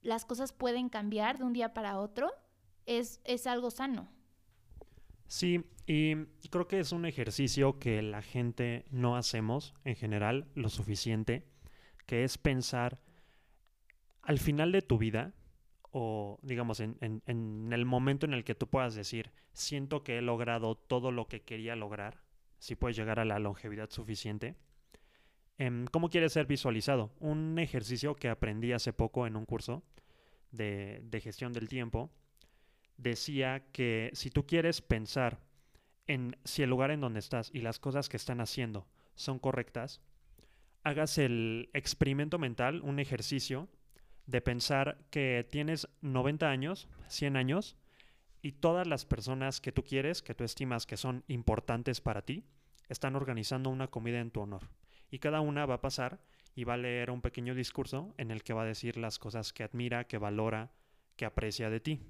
las 0.02 0.24
cosas 0.24 0.54
pueden 0.54 0.88
cambiar 0.88 1.38
de 1.38 1.44
un 1.44 1.52
día 1.52 1.74
para 1.74 2.00
otro, 2.00 2.32
es, 2.86 3.20
es 3.26 3.46
algo 3.46 3.72
sano. 3.72 4.08
Sí, 5.28 5.66
y 5.86 6.16
creo 6.50 6.68
que 6.68 6.80
es 6.80 6.92
un 6.92 7.06
ejercicio 7.06 7.80
que 7.80 8.02
la 8.02 8.22
gente 8.22 8.86
no 8.92 9.18
hacemos 9.18 9.74
en 9.84 9.96
general 9.96 10.48
lo 10.56 10.70
suficiente, 10.70 11.46
que 12.06 12.24
es 12.24 12.38
pensar 12.38 13.00
al 14.22 14.40
final 14.40 14.72
de 14.72 14.82
tu 14.82 14.98
vida, 14.98 15.34
o 15.92 16.40
digamos 16.42 16.80
en, 16.80 16.98
en, 17.02 17.74
el 17.74 17.86
momento 17.86 18.26
en 18.26 18.34
el 18.34 18.44
que 18.44 18.56
tú 18.56 18.68
puedas 18.68 18.96
decir, 18.96 19.32
siento 19.54 20.04
que 20.04 20.18
he 20.18 20.22
logrado 20.22 20.76
todo 20.76 21.12
lo 21.12 21.28
que 21.28 21.42
quería 21.42 21.76
lograr, 21.76 22.22
si 22.60 22.76
puedes 22.76 22.98
llegar 22.98 23.20
a 23.20 23.26
la 23.26 23.40
longevidad 23.40 23.90
suficiente, 23.90 24.56
em, 25.58 25.86
¿cómo 25.88 26.10
quieres 26.10 26.34
ser 26.34 26.46
visualizado? 26.46 27.12
Un 27.20 27.60
ejercicio 27.60 28.16
que 28.16 28.30
aprendí 28.30 28.72
hace 28.72 28.94
poco 28.94 29.28
en 29.28 29.36
un 29.36 29.46
curso 29.46 29.84
de, 30.52 31.02
de 31.04 31.22
gestión 31.22 31.54
del 31.54 31.68
tiempo 31.68 32.12
decía 32.98 33.64
que 33.72 34.10
si 34.14 34.30
tú 34.30 34.46
quieres 34.46 34.82
pensar 34.82 35.40
en 36.08 36.36
si 36.44 36.64
el 36.64 36.70
lugar 36.70 36.92
en 36.92 37.02
donde 37.02 37.20
estás 37.20 37.52
y 37.54 37.62
las 37.62 37.80
cosas 37.80 38.10
que 38.10 38.18
están 38.18 38.42
haciendo 38.42 38.88
son 39.16 39.40
correctas, 39.40 40.02
hagas 40.84 41.18
el 41.18 41.70
experimento 41.74 42.40
mental, 42.40 42.82
un 42.82 43.00
ejercicio 43.00 43.68
de 44.26 44.42
pensar 44.42 44.98
que 45.10 45.48
tienes 45.50 45.88
90 46.02 46.50
años, 46.50 46.88
100 47.08 47.38
años, 47.38 47.78
y 48.42 48.54
todas 48.54 48.88
las 48.88 49.06
personas 49.06 49.60
que 49.60 49.72
tú 49.72 49.84
quieres, 49.84 50.22
que 50.22 50.36
tú 50.36 50.44
estimas 50.44 50.86
que 50.86 50.98
son 50.98 51.24
importantes 51.28 52.02
para 52.02 52.22
ti, 52.22 52.46
están 52.88 53.16
organizando 53.16 53.70
una 53.70 53.88
comida 53.88 54.20
en 54.20 54.32
tu 54.32 54.42
honor. 54.42 54.70
Y 55.10 55.20
cada 55.20 55.42
una 55.42 55.66
va 55.66 55.76
a 55.76 55.82
pasar 55.82 56.20
y 56.56 56.64
va 56.64 56.76
a 56.76 56.78
leer 56.78 57.12
un 57.12 57.22
pequeño 57.22 57.56
discurso 57.56 58.14
en 58.18 58.32
el 58.32 58.44
que 58.44 58.54
va 58.54 58.64
a 58.64 58.66
decir 58.66 58.98
las 58.98 59.20
cosas 59.20 59.54
que 59.54 59.64
admira, 59.64 60.06
que 60.06 60.18
valora, 60.18 60.72
que 61.16 61.26
aprecia 61.26 61.70
de 61.70 61.80
ti 61.80 62.02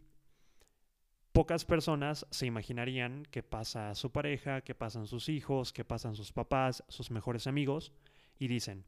pocas 1.38 1.65
personas 1.65 2.25
se 2.32 2.48
imaginarían 2.48 3.22
que 3.29 3.44
pasa 3.44 3.94
su 3.94 4.12
pareja, 4.12 4.62
que 4.62 4.74
pasan 4.74 5.06
sus 5.06 5.29
hijos, 5.29 5.72
que 5.72 5.86
pasan 5.86 6.15
sus 6.15 6.32
papás, 6.32 6.84
sus 6.88 7.12
mejores 7.12 7.46
amigos, 7.46 7.94
y 8.39 8.48
dicen, 8.48 8.86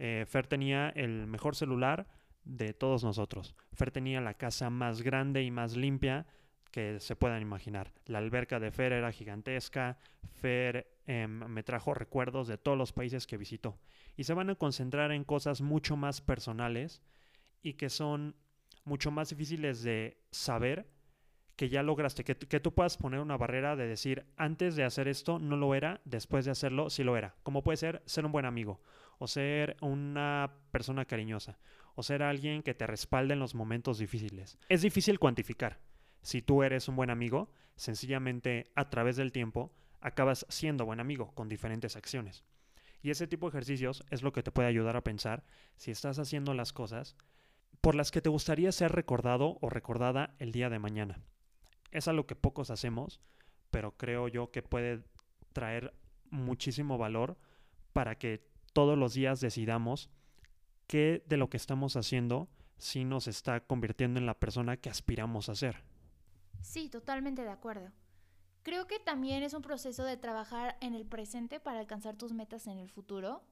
eh, 0.00 0.24
Fer 0.26 0.48
tenía 0.48 0.88
el 0.88 1.28
mejor 1.28 1.54
celular 1.54 2.08
de 2.42 2.74
todos 2.74 3.04
nosotros. 3.04 3.54
Fer 3.74 3.92
tenía 3.92 4.20
la 4.20 4.34
casa 4.34 4.70
más 4.70 5.02
grande 5.02 5.44
y 5.44 5.52
más 5.52 5.76
limpia 5.76 6.26
que 6.72 6.98
se 6.98 7.14
puedan 7.14 7.40
imaginar. 7.42 7.92
La 8.06 8.18
alberca 8.18 8.58
de 8.58 8.72
Fer 8.72 8.92
era 8.92 9.12
gigantesca. 9.12 9.96
Fer 10.32 10.98
em, 11.06 11.46
me 11.46 11.62
trajo 11.62 11.94
recuerdos 11.94 12.48
de 12.48 12.58
todos 12.58 12.76
los 12.76 12.92
países 12.92 13.24
que 13.24 13.36
visitó. 13.36 13.78
Y 14.16 14.24
se 14.24 14.34
van 14.34 14.50
a 14.50 14.56
concentrar 14.56 15.12
en 15.12 15.22
cosas 15.22 15.60
mucho 15.60 15.94
más 15.94 16.20
personales 16.20 17.02
y 17.62 17.74
que 17.74 17.88
son 17.88 18.34
mucho 18.82 19.12
más 19.12 19.28
difíciles 19.28 19.84
de 19.84 20.18
saber 20.32 20.92
que 21.56 21.68
ya 21.68 21.82
lograste, 21.82 22.24
que, 22.24 22.36
que, 22.36 22.60
tú 22.60 22.74
puedas 22.74 22.96
poner 22.96 23.20
una 23.20 23.36
barrera 23.36 23.76
de 23.76 23.86
decir, 23.86 24.26
antes 24.36 24.76
de 24.76 24.84
hacer 24.84 25.08
esto 25.08 25.38
no 25.38 25.56
lo 25.56 25.74
era, 25.74 26.00
después 26.04 26.44
de 26.44 26.50
hacerlo 26.50 26.90
sí 26.90 27.04
lo 27.04 27.16
era. 27.16 27.34
Como 27.42 27.62
puede 27.62 27.76
ser 27.76 28.02
ser 28.06 28.26
un 28.26 28.32
buen 28.32 28.44
amigo, 28.44 28.80
o 29.18 29.26
ser 29.26 29.76
una 29.80 30.52
persona 30.70 31.04
cariñosa, 31.04 31.58
o 31.94 32.02
ser 32.02 32.22
alguien 32.22 32.62
que 32.62 32.74
te 32.74 32.86
respalde 32.86 33.34
en 33.34 33.40
los 33.40 33.54
momentos 33.54 33.98
difíciles. 33.98 34.58
Es 34.68 34.82
difícil 34.82 35.18
cuantificar. 35.18 35.78
Si 36.22 36.42
tú 36.42 36.62
eres 36.62 36.88
un 36.88 36.96
buen 36.96 37.10
amigo, 37.10 37.52
sencillamente 37.76 38.72
a 38.74 38.90
través 38.90 39.16
del 39.16 39.32
tiempo 39.32 39.72
acabas 40.00 40.46
siendo 40.48 40.84
buen 40.84 41.00
amigo 41.00 41.32
con 41.34 41.48
diferentes 41.48 41.96
acciones. 41.96 42.44
Y 43.02 43.10
ese 43.10 43.26
tipo 43.26 43.46
de 43.46 43.50
ejercicios 43.50 44.02
es 44.10 44.22
lo 44.22 44.32
que 44.32 44.42
te 44.42 44.50
puede 44.50 44.68
ayudar 44.68 44.96
a 44.96 45.04
pensar 45.04 45.44
si 45.76 45.90
estás 45.90 46.18
haciendo 46.18 46.54
las 46.54 46.72
cosas 46.72 47.16
por 47.80 47.94
las 47.94 48.10
que 48.10 48.22
te 48.22 48.30
gustaría 48.30 48.72
ser 48.72 48.92
recordado 48.92 49.58
o 49.60 49.68
recordada 49.68 50.34
el 50.38 50.52
día 50.52 50.70
de 50.70 50.78
mañana. 50.78 51.22
Es 51.94 52.06
algo 52.08 52.26
que 52.26 52.36
pocos 52.36 52.70
hacemos, 52.70 53.20
pero 53.70 53.96
creo 53.96 54.28
yo 54.28 54.50
que 54.50 54.62
puede 54.62 55.02
traer 55.54 55.94
muchísimo 56.28 56.98
valor 56.98 57.38
para 57.94 58.18
que 58.18 58.46
todos 58.74 58.98
los 58.98 59.14
días 59.14 59.40
decidamos 59.40 60.10
qué 60.86 61.24
de 61.26 61.38
lo 61.38 61.48
que 61.48 61.56
estamos 61.56 61.96
haciendo 61.96 62.50
sí 62.76 63.04
nos 63.04 63.28
está 63.28 63.60
convirtiendo 63.60 64.18
en 64.20 64.26
la 64.26 64.38
persona 64.38 64.76
que 64.76 64.90
aspiramos 64.90 65.48
a 65.48 65.54
ser. 65.54 65.84
Sí, 66.60 66.88
totalmente 66.88 67.42
de 67.42 67.50
acuerdo. 67.50 67.92
Creo 68.62 68.86
que 68.86 68.98
también 68.98 69.42
es 69.42 69.54
un 69.54 69.62
proceso 69.62 70.04
de 70.04 70.16
trabajar 70.16 70.76
en 70.80 70.94
el 70.94 71.06
presente 71.06 71.60
para 71.60 71.78
alcanzar 71.78 72.16
tus 72.16 72.32
metas 72.32 72.66
en 72.66 72.78
el 72.78 72.90
futuro. 72.90 73.42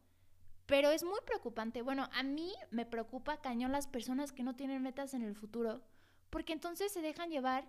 Pero 0.67 0.91
es 0.91 1.05
muy 1.05 1.21
preocupante. 1.25 1.83
Bueno, 1.83 2.09
a 2.13 2.23
mí 2.23 2.53
me 2.71 2.87
preocupa 2.87 3.41
cañón 3.41 3.73
las 3.73 3.87
personas 3.87 4.33
que 4.33 4.43
no 4.43 4.57
tienen 4.57 4.83
metas 4.83 5.15
en 5.15 5.23
el 5.23 5.35
futuro, 5.35 5.83
porque 6.31 6.53
entonces 6.53 6.93
se 6.93 7.03
dejan 7.03 7.31
llevar 7.31 7.67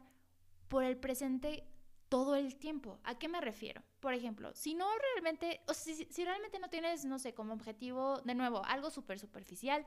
por 0.74 0.84
el 0.84 0.98
presente 0.98 1.68
todo 2.10 2.36
el 2.36 2.56
tiempo. 2.56 3.00
¿A 3.04 3.20
qué 3.20 3.28
me 3.28 3.40
refiero? 3.42 3.84
Por 4.00 4.16
ejemplo, 4.16 4.56
si 4.56 4.74
no 4.74 4.88
realmente, 5.14 5.62
o 5.68 5.74
si, 5.76 5.94
si 5.94 6.26
realmente 6.26 6.58
no 6.58 6.72
tienes, 6.72 7.06
no 7.06 7.20
sé, 7.20 7.36
como 7.36 7.54
objetivo, 7.54 8.22
de 8.22 8.34
nuevo, 8.34 8.66
algo 8.66 8.90
súper 8.90 9.20
superficial, 9.20 9.86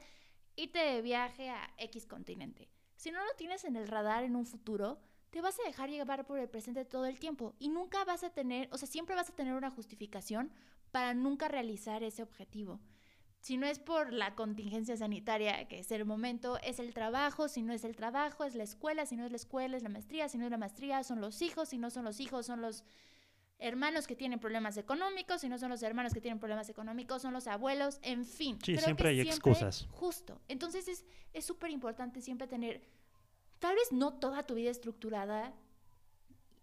irte 0.55 0.79
de 0.79 1.03
viaje 1.03 1.51
a 1.51 1.75
X 1.79 2.07
continente. 2.07 2.71
Si 2.95 3.11
no 3.11 3.19
lo 3.19 3.33
tienes 3.37 3.65
en 3.65 3.75
el 3.75 3.89
radar 3.89 4.23
en 4.23 4.37
un 4.37 4.47
futuro, 4.47 5.01
te 5.31 5.41
vas 5.41 5.59
a 5.59 5.65
dejar 5.65 5.91
llevar 5.91 6.25
por 6.25 6.39
el 6.39 6.49
presente 6.49 6.85
todo 6.85 7.07
el 7.07 7.19
tiempo 7.19 7.57
y 7.59 7.69
nunca 7.69 8.05
vas 8.05 8.23
a 8.23 8.31
tener, 8.31 8.69
o 8.71 8.79
sea, 8.79 8.87
siempre 8.87 9.17
vas 9.17 9.29
a 9.29 9.35
tener 9.35 9.55
una 9.55 9.73
justificación 9.73 10.53
para 10.93 11.15
nunca 11.15 11.49
realizar 11.49 12.05
ese 12.05 12.23
objetivo. 12.23 12.79
Si 13.47 13.57
no 13.59 13.67
es 13.69 13.79
por 13.79 14.13
la 14.13 14.35
contingencia 14.35 14.97
sanitaria, 14.97 15.69
que 15.69 15.79
es 15.79 15.93
el 15.93 16.05
momento, 16.05 16.59
es 16.65 16.81
el 16.81 16.93
trabajo, 16.93 17.47
si 17.47 17.63
no 17.63 17.73
es 17.73 17.85
el 17.85 17.95
trabajo, 17.95 18.43
es 18.43 18.57
la 18.57 18.65
escuela, 18.65 19.07
si 19.07 19.15
no 19.15 19.25
es 19.25 19.31
la 19.31 19.37
escuela, 19.37 19.77
es 19.77 19.85
la 19.85 19.89
maestría, 19.89 20.29
si 20.29 20.37
no 20.37 20.47
es 20.47 20.51
la 20.51 20.59
maestría, 20.59 21.05
son 21.05 21.21
los 21.21 21.41
hijos, 21.43 21.69
si 21.69 21.79
no 21.79 21.91
son 21.91 22.05
los 22.05 22.19
hijos, 22.19 22.45
son 22.45 22.61
los 22.61 22.83
hermanos 23.61 24.09
que 24.09 24.17
tienen 24.17 24.41
problemas 24.41 24.77
económicos, 24.79 25.43
si 25.43 25.49
no 25.49 25.59
son 25.59 25.71
los 25.71 25.81
hermanos 25.85 26.13
que 26.13 26.21
tienen 26.21 26.41
problemas 26.41 26.69
económicos, 26.71 27.23
son 27.23 27.33
los 27.33 27.47
abuelos, 27.47 28.01
en 28.03 28.25
fin. 28.27 28.59
Sí, 28.65 28.77
siempre 28.79 29.11
hay 29.11 29.21
excusas. 29.21 29.87
Justo. 29.93 30.41
Entonces 30.49 31.05
es 31.33 31.45
súper 31.45 31.71
importante 31.71 32.23
siempre 32.23 32.49
tener 32.49 32.83
tal 33.61 33.77
vez 33.77 33.93
no 33.93 34.15
toda 34.15 34.45
tu 34.45 34.57
vida 34.57 34.73
estructurada 34.73 35.55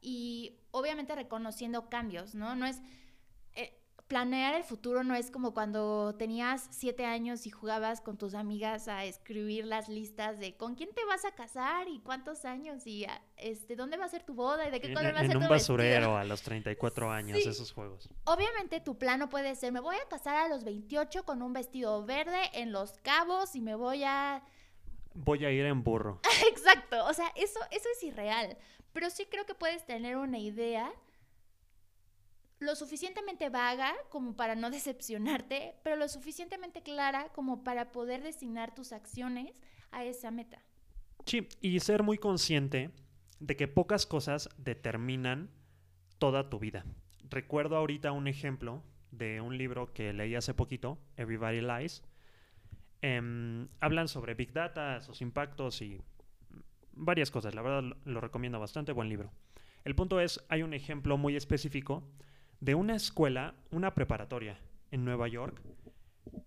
y 0.02 0.58
obviamente 0.72 1.16
reconociendo 1.16 1.88
cambios, 1.90 2.36
¿no? 2.36 2.56
No 2.56 2.66
es... 2.66 2.82
Planear 4.14 4.54
el 4.54 4.64
futuro 4.64 5.04
no 5.04 5.16
es 5.16 5.32
como 5.32 5.56
cuando 5.56 6.14
tenías 6.14 6.68
siete 6.70 7.04
años 7.04 7.48
y 7.48 7.50
jugabas 7.50 8.00
con 8.00 8.16
tus 8.16 8.36
amigas 8.36 8.88
a 8.88 9.06
escribir 9.06 9.66
las 9.66 9.90
listas 9.90 10.38
de 10.38 10.56
con 10.56 10.76
quién 10.76 10.94
te 10.94 11.04
vas 11.06 11.26
a 11.26 11.32
casar 11.32 11.88
y 11.88 11.98
cuántos 11.98 12.46
años 12.46 12.86
y 12.86 13.06
ah, 13.06 13.24
este 13.38 13.76
dónde 13.76 13.98
va 13.98 14.06
a 14.06 14.10
ser 14.10 14.22
tu 14.22 14.36
boda 14.36 14.68
y 14.68 14.70
de 14.70 14.80
qué 14.80 14.94
color 14.94 15.16
va 15.16 15.18
a 15.18 15.22
ser 15.22 15.32
tu 15.32 15.38
En 15.38 15.44
un 15.46 15.50
basurero 15.50 16.16
a 16.16 16.26
los 16.26 16.44
34 16.44 17.12
años, 17.12 17.40
esos 17.44 17.72
juegos. 17.72 18.08
Obviamente 18.26 18.82
tu 18.82 19.00
plan 19.00 19.18
no 19.18 19.30
puede 19.30 19.56
ser, 19.56 19.72
me 19.72 19.80
voy 19.80 19.96
a 19.96 20.08
casar 20.08 20.36
a 20.36 20.48
los 20.48 20.64
28 20.64 21.24
con 21.24 21.42
un 21.42 21.54
vestido 21.54 22.06
verde 22.06 22.52
en 22.54 22.72
Los 22.72 23.00
Cabos 23.00 23.56
y 23.56 23.62
me 23.62 23.74
voy 23.74 24.04
a 24.04 24.44
voy 25.16 25.44
a 25.44 25.50
ir 25.50 25.66
en 25.66 25.84
burro. 25.84 26.20
Exacto, 26.48 27.04
o 27.06 27.14
sea, 27.16 27.30
eso, 27.36 27.60
eso 27.72 27.90
es 27.98 28.04
irreal. 28.04 28.58
Pero 28.94 29.10
sí 29.10 29.26
creo 29.26 29.48
que 29.48 29.56
puedes 29.56 29.84
tener 29.88 30.18
una 30.18 30.38
idea 30.38 30.94
lo 32.64 32.76
suficientemente 32.76 33.50
vaga 33.50 33.94
como 34.10 34.36
para 34.36 34.56
no 34.56 34.70
decepcionarte, 34.72 35.76
pero 35.84 35.96
lo 35.96 36.08
suficientemente 36.08 36.82
clara 36.82 37.30
como 37.34 37.64
para 37.64 37.92
poder 37.92 38.24
designar 38.24 38.74
tus 38.74 38.92
acciones 38.92 39.62
a 39.92 40.04
esa 40.04 40.32
meta. 40.32 40.62
Sí, 41.26 41.48
y 41.62 41.80
ser 41.80 42.04
muy 42.04 42.18
consciente 42.18 42.92
de 43.40 43.56
que 43.56 43.68
pocas 43.68 44.06
cosas 44.06 44.50
determinan 44.58 45.52
toda 46.18 46.50
tu 46.50 46.60
vida. 46.60 46.86
Recuerdo 47.30 47.78
ahorita 47.78 48.12
un 48.12 48.28
ejemplo 48.28 48.84
de 49.12 49.42
un 49.42 49.58
libro 49.58 49.94
que 49.94 50.12
leí 50.12 50.36
hace 50.36 50.54
poquito, 50.54 50.98
Everybody 51.18 51.62
Lies, 51.62 52.04
Em, 53.04 53.68
hablan 53.82 54.08
sobre 54.08 54.34
Big 54.34 54.54
Data, 54.54 55.02
sus 55.02 55.22
impactos 55.22 55.82
y 55.82 56.00
varias 56.94 57.32
cosas. 57.32 57.54
La 57.54 57.62
verdad 57.62 57.98
lo 58.06 58.22
recomiendo 58.22 58.62
bastante, 58.62 58.94
buen 58.94 59.10
libro. 59.10 59.30
El 59.84 59.94
punto 59.94 60.22
es, 60.22 60.42
hay 60.48 60.64
un 60.64 60.74
ejemplo 60.74 61.18
muy 61.18 61.36
específico 61.36 62.10
de 62.64 62.76
una 62.76 62.96
escuela, 62.96 63.56
una 63.72 63.94
preparatoria 63.94 64.58
en 64.90 65.04
Nueva 65.04 65.28
York. 65.28 65.62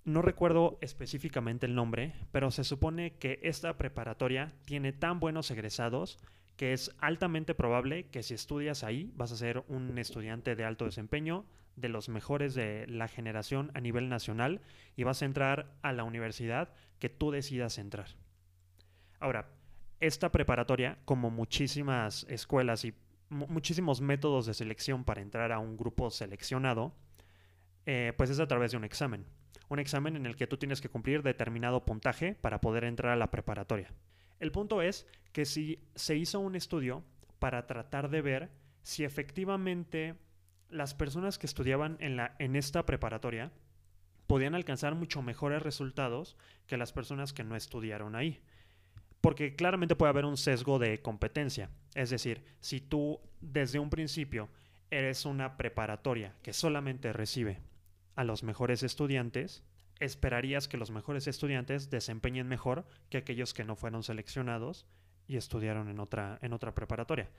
No 0.07 0.23
recuerdo 0.23 0.79
específicamente 0.81 1.67
el 1.67 1.75
nombre, 1.75 2.15
pero 2.33 2.51
se 2.51 2.65
supone 2.65 3.19
que 3.19 3.39
esta 3.43 3.77
preparatoria 3.77 4.55
tiene 4.65 4.95
tan 4.95 5.21
buenos 5.21 5.51
egresados 5.51 6.19
que 6.57 6.73
es 6.73 6.97
altamente 7.01 7.55
probable 7.55 8.07
que 8.07 8.23
si 8.23 8.33
estudias 8.33 8.83
ahí 8.83 9.13
vas 9.15 9.31
a 9.31 9.37
ser 9.37 9.63
un 9.69 9.99
estudiante 9.99 10.57
de 10.57 10.65
alto 10.65 10.87
desempeño, 10.87 11.45
de 11.77 11.91
los 11.91 12.09
mejores 12.09 12.55
de 12.55 12.87
la 12.87 13.09
generación 13.09 13.71
a 13.75 13.81
nivel 13.83 14.09
nacional 14.09 14.63
y 14.97 15.03
vas 15.03 15.21
a 15.21 15.27
entrar 15.27 15.75
a 15.83 15.93
la 15.93 16.05
universidad 16.05 16.71
que 16.99 17.11
tú 17.11 17.31
decidas 17.31 17.77
entrar. 17.77 18.09
Ahora, 19.21 19.51
esta 20.01 20.33
preparatoria, 20.33 20.97
como 21.05 21.29
muchísimas 21.29 22.25
escuelas 22.31 22.87
y 22.87 22.95
muchísimos 23.29 24.01
métodos 24.01 24.47
de 24.47 24.55
selección 24.55 25.05
para 25.05 25.21
entrar 25.21 25.53
a 25.53 25.59
un 25.59 25.77
grupo 25.77 26.11
seleccionado, 26.11 26.95
eh, 27.85 28.13
pues 28.17 28.31
es 28.31 28.41
a 28.41 28.47
través 28.47 28.73
de 28.73 28.77
un 28.77 28.85
examen. 28.85 29.27
Un 29.69 29.79
examen 29.79 30.17
en 30.17 30.27
el 30.27 30.37
que 30.37 30.47
tú 30.47 30.57
tienes 30.57 30.81
que 30.81 30.89
cumplir 30.89 31.23
determinado 31.23 31.85
puntaje 31.85 32.35
para 32.35 32.61
poder 32.61 32.85
entrar 32.85 33.13
a 33.13 33.17
la 33.17 33.31
preparatoria. 33.31 33.93
El 34.39 34.53
punto 34.53 34.83
es 34.83 35.07
que 35.33 35.45
si 35.45 35.89
se 35.95 36.17
hizo 36.17 36.41
un 36.41 36.55
estudio 36.55 37.05
para 37.39 37.67
tratar 37.67 38.11
de 38.11 38.23
ver 38.23 38.51
si 38.83 39.05
efectivamente 39.05 40.15
las 40.69 40.95
personas 40.95 41.39
que 41.39 41.47
estudiaban 41.47 41.97
en, 42.01 42.17
la, 42.17 42.37
en 42.39 42.57
esta 42.57 42.87
preparatoria 42.87 43.53
podían 44.27 44.55
alcanzar 44.55 44.95
mucho 44.95 45.23
mejores 45.23 45.63
resultados 45.63 46.37
que 46.67 46.77
las 46.77 46.93
personas 46.93 47.33
que 47.33 47.45
no 47.45 47.57
estudiaron 47.57 48.17
ahí. 48.17 48.41
Porque 49.21 49.57
claramente 49.57 49.97
puede 49.97 50.11
haber 50.11 50.25
un 50.25 50.37
sesgo 50.37 50.79
de 50.79 51.01
competencia. 51.03 51.71
Es 51.95 52.11
decir, 52.11 52.45
si 52.61 52.81
tú 52.81 53.21
desde 53.41 53.79
un 53.79 53.91
principio 53.91 54.49
eres 54.91 55.25
una 55.25 55.57
preparatoria 55.57 56.35
que 56.43 56.53
solamente 56.53 57.13
recibe 57.13 57.61
a 58.15 58.25
los 58.25 58.43
mejores 58.43 58.83
estudiantes, 58.83 59.65
esperarías 60.01 60.69
que 60.69 60.77
los 60.77 60.91
mejores 60.91 61.27
estudiantes 61.27 61.91
desempeñen 61.91 62.49
mejor 62.49 62.87
que 63.11 63.19
aquellos 63.19 63.55
que 63.55 63.65
no 63.65 63.77
fueron 63.77 64.03
seleccionados 64.03 64.87
y 65.27 65.37
estudiaron 65.37 65.89
en 65.89 66.01
otra, 66.01 66.39
en 66.43 66.53
otra 66.53 66.75
preparatoria. 66.75 67.31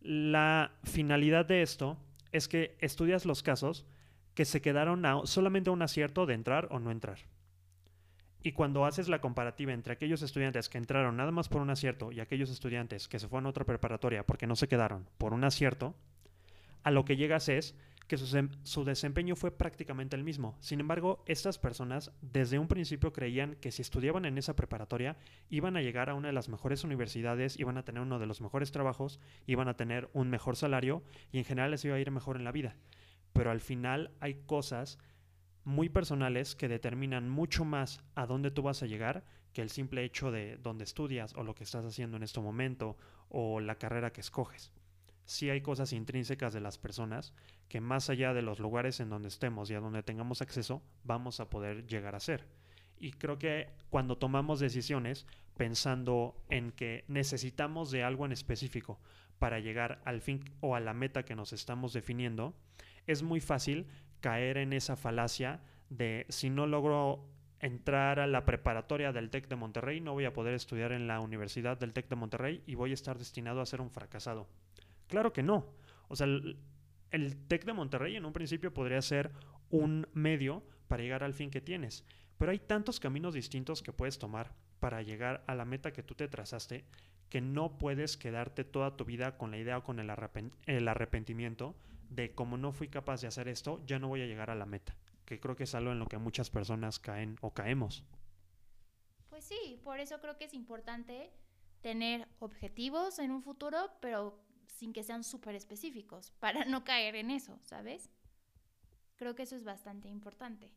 La 0.00 0.72
finalidad 0.84 1.46
de 1.46 1.62
esto 1.62 1.98
es 2.32 2.48
que 2.48 2.76
estudias 2.80 3.24
los 3.24 3.42
casos 3.42 3.86
que 4.34 4.44
se 4.44 4.60
quedaron 4.60 5.04
solamente 5.26 5.70
a 5.70 5.72
un 5.72 5.82
acierto 5.82 6.26
de 6.26 6.34
entrar 6.34 6.68
o 6.70 6.78
no 6.78 6.90
entrar. 6.90 7.18
Y 8.46 8.52
cuando 8.52 8.84
haces 8.84 9.08
la 9.08 9.20
comparativa 9.20 9.72
entre 9.72 9.92
aquellos 9.92 10.22
estudiantes 10.22 10.68
que 10.68 10.78
entraron 10.78 11.16
nada 11.16 11.32
más 11.32 11.48
por 11.48 11.60
un 11.62 11.70
acierto 11.70 12.12
y 12.12 12.20
aquellos 12.20 12.48
estudiantes 12.48 13.08
que 13.08 13.18
se 13.18 13.26
fueron 13.26 13.46
a 13.46 13.48
otra 13.48 13.64
preparatoria 13.64 14.24
porque 14.24 14.46
no 14.46 14.54
se 14.54 14.68
quedaron 14.68 15.08
por 15.18 15.32
un 15.32 15.42
acierto, 15.42 15.96
a 16.84 16.92
lo 16.92 17.04
que 17.04 17.16
llegas 17.16 17.48
es 17.48 17.74
que 18.06 18.16
su, 18.16 18.48
su, 18.62 18.84
desempeño 18.84 19.34
fue 19.34 19.50
prácticamente 19.50 20.14
el 20.14 20.22
mismo. 20.22 20.56
Sin 20.60 20.78
embargo, 20.78 21.24
estas 21.26 21.58
personas 21.58 22.12
desde 22.22 22.60
un 22.60 22.68
principio 22.68 23.12
creían 23.12 23.56
que 23.56 23.72
si 23.72 23.82
estudiaban 23.82 24.24
en 24.26 24.38
esa 24.38 24.54
preparatoria 24.54 25.16
iban 25.50 25.76
a 25.76 25.82
llegar 25.82 26.08
a 26.08 26.14
una 26.14 26.28
de 26.28 26.34
las 26.34 26.48
mejores 26.48 26.84
universidades, 26.84 27.58
iban 27.58 27.78
a 27.78 27.84
tener 27.84 28.00
uno 28.02 28.20
de 28.20 28.26
los 28.26 28.40
mejores 28.40 28.70
trabajos, 28.70 29.18
iban 29.48 29.66
a 29.66 29.76
tener 29.76 30.08
un 30.12 30.30
mejor 30.30 30.54
salario 30.54 31.02
y 31.32 31.38
en 31.38 31.44
general 31.44 31.72
les 31.72 31.84
iba 31.84 31.96
a 31.96 31.98
ir 31.98 32.12
mejor 32.12 32.36
en 32.36 32.44
la 32.44 32.52
vida. 32.52 32.76
Pero 33.32 33.50
al 33.50 33.60
final 33.60 34.12
hay 34.20 34.34
cosas 34.46 35.00
muy 35.66 35.90
personales 35.90 36.56
que 36.56 36.68
determinan 36.68 37.28
mucho 37.28 37.66
más 37.66 38.00
a 38.14 38.24
dónde 38.24 38.50
tú 38.50 38.62
vas 38.62 38.82
a 38.82 38.86
llegar 38.86 39.22
que 39.52 39.60
el 39.60 39.68
simple 39.68 40.02
hecho 40.02 40.30
de 40.30 40.56
dónde 40.56 40.84
estudias 40.84 41.34
o 41.34 41.42
lo 41.42 41.54
que 41.54 41.64
estás 41.64 41.84
haciendo 41.84 42.16
en 42.16 42.22
este 42.22 42.40
momento 42.40 42.96
o 43.28 43.60
la 43.60 43.74
carrera 43.74 44.12
que 44.12 44.22
escoges 44.22 44.72
sí 45.26 45.50
hay 45.50 45.60
cosas 45.60 45.92
intrínsecas 45.92 46.54
de 46.54 46.60
las 46.60 46.78
personas 46.78 47.34
que 47.68 47.80
más 47.80 48.08
allá 48.08 48.32
de 48.32 48.42
los 48.42 48.60
lugares 48.60 49.00
en 49.00 49.10
donde 49.10 49.28
estemos 49.28 49.68
y 49.70 49.74
a 49.74 49.80
donde 49.80 50.02
tengamos 50.02 50.40
acceso, 50.40 50.82
vamos 51.04 51.40
a 51.40 51.50
poder 51.50 51.86
llegar 51.86 52.14
a 52.14 52.20
ser. 52.20 52.46
Y 52.98 53.12
creo 53.12 53.38
que 53.38 53.68
cuando 53.90 54.16
tomamos 54.16 54.60
decisiones 54.60 55.26
pensando 55.56 56.40
en 56.48 56.70
que 56.70 57.04
necesitamos 57.08 57.90
de 57.90 58.04
algo 58.04 58.24
en 58.24 58.32
específico 58.32 58.98
para 59.38 59.58
llegar 59.58 60.00
al 60.04 60.22
fin 60.22 60.44
o 60.60 60.76
a 60.76 60.80
la 60.80 60.94
meta 60.94 61.24
que 61.24 61.34
nos 61.34 61.52
estamos 61.52 61.92
definiendo, 61.92 62.54
es 63.06 63.22
muy 63.22 63.40
fácil 63.40 63.86
caer 64.20 64.58
en 64.58 64.72
esa 64.72 64.96
falacia 64.96 65.60
de 65.90 66.26
si 66.28 66.50
no 66.50 66.66
logro 66.66 67.28
entrar 67.60 68.20
a 68.20 68.26
la 68.26 68.44
preparatoria 68.44 69.12
del 69.12 69.30
TEC 69.30 69.48
de 69.48 69.56
Monterrey, 69.56 70.00
no 70.00 70.12
voy 70.12 70.24
a 70.24 70.32
poder 70.32 70.54
estudiar 70.54 70.92
en 70.92 71.06
la 71.06 71.20
Universidad 71.20 71.78
del 71.78 71.92
TEC 71.92 72.08
de 72.08 72.16
Monterrey 72.16 72.62
y 72.66 72.74
voy 72.74 72.90
a 72.90 72.94
estar 72.94 73.18
destinado 73.18 73.60
a 73.60 73.66
ser 73.66 73.80
un 73.80 73.90
fracasado. 73.90 74.46
Claro 75.08 75.32
que 75.32 75.42
no. 75.42 75.66
O 76.08 76.16
sea, 76.16 76.26
el, 76.26 76.58
TEC 77.48 77.64
de 77.64 77.72
Monterrey 77.72 78.16
en 78.16 78.24
un 78.24 78.32
principio 78.32 78.74
podría 78.74 79.00
ser 79.00 79.32
un 79.70 80.06
medio 80.12 80.62
para 80.88 81.02
llegar 81.02 81.24
al 81.24 81.34
fin 81.34 81.50
que 81.50 81.60
tienes. 81.60 82.04
Pero 82.38 82.52
hay 82.52 82.58
tantos 82.58 83.00
caminos 83.00 83.34
distintos 83.34 83.82
que 83.82 83.92
puedes 83.92 84.18
tomar 84.18 84.54
para 84.80 85.02
llegar 85.02 85.42
a 85.46 85.54
la 85.54 85.64
meta 85.64 85.92
que 85.92 86.02
tú 86.02 86.14
te 86.14 86.28
trazaste 86.28 86.84
que 87.28 87.40
no 87.40 87.78
puedes 87.78 88.16
quedarte 88.16 88.64
toda 88.64 88.96
tu 88.96 89.04
vida 89.04 89.36
con 89.36 89.50
la 89.50 89.58
idea 89.58 89.78
o 89.78 89.84
con 89.84 89.98
el, 89.98 90.88
arrepentimiento 90.88 91.74
de 92.10 92.34
como 92.34 92.56
no 92.56 92.72
fui 92.72 92.88
capaz 92.88 93.20
de 93.20 93.28
hacer 93.28 93.48
esto, 93.48 93.82
ya 93.86 93.98
no 93.98 94.08
voy 94.08 94.22
a 94.22 94.26
llegar 94.26 94.50
a 94.50 94.54
la 94.54 94.66
meta. 94.66 94.96
que 95.24 95.40
creo 95.40 95.56
que 95.56 95.64
es 95.64 95.74
algo 95.74 95.90
en 95.90 95.98
lo 95.98 96.06
que 96.06 96.18
muchas 96.18 96.50
personas 96.50 97.00
caen 97.00 97.36
o 97.40 97.52
caemos. 97.52 98.04
Pues 99.28 99.44
sí, 99.44 99.80
por 99.82 99.98
eso 99.98 100.20
creo 100.20 100.38
que 100.38 100.44
es 100.44 100.54
importante 100.54 101.32
tener 101.80 102.28
objetivos 102.38 103.18
en 103.18 103.32
un 103.32 103.42
futuro, 103.42 103.90
pero 104.00 104.40
sin 104.66 104.92
que 104.92 105.02
sean 105.02 105.24
súper 105.24 105.54
específicos, 105.54 106.30
para 106.40 106.64
no 106.64 106.84
caer 106.84 107.16
en 107.16 107.30
eso, 107.30 107.58
¿sabes? 107.62 108.10
Creo 109.16 109.34
que 109.34 109.42
eso 109.42 109.56
es 109.56 109.64
bastante 109.64 110.08
importante. 110.08 110.72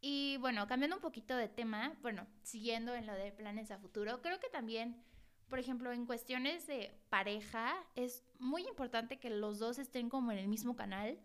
Y 0.00 0.36
bueno, 0.36 0.66
cambiando 0.66 0.96
un 0.96 1.02
poquito 1.02 1.34
de 1.34 1.48
tema, 1.48 1.96
bueno, 2.02 2.26
siguiendo 2.42 2.94
en 2.94 3.06
lo 3.06 3.14
de 3.14 3.32
planes 3.32 3.70
a 3.70 3.78
futuro, 3.78 4.20
creo 4.20 4.38
que 4.38 4.50
también, 4.50 5.02
por 5.48 5.58
ejemplo, 5.58 5.92
en 5.92 6.06
cuestiones 6.06 6.66
de 6.66 6.92
pareja, 7.10 7.74
es 7.94 8.24
muy 8.38 8.62
importante 8.66 9.18
que 9.18 9.30
los 9.30 9.58
dos 9.58 9.78
estén 9.78 10.08
como 10.08 10.32
en 10.32 10.38
el 10.38 10.48
mismo 10.48 10.76
canal, 10.76 11.18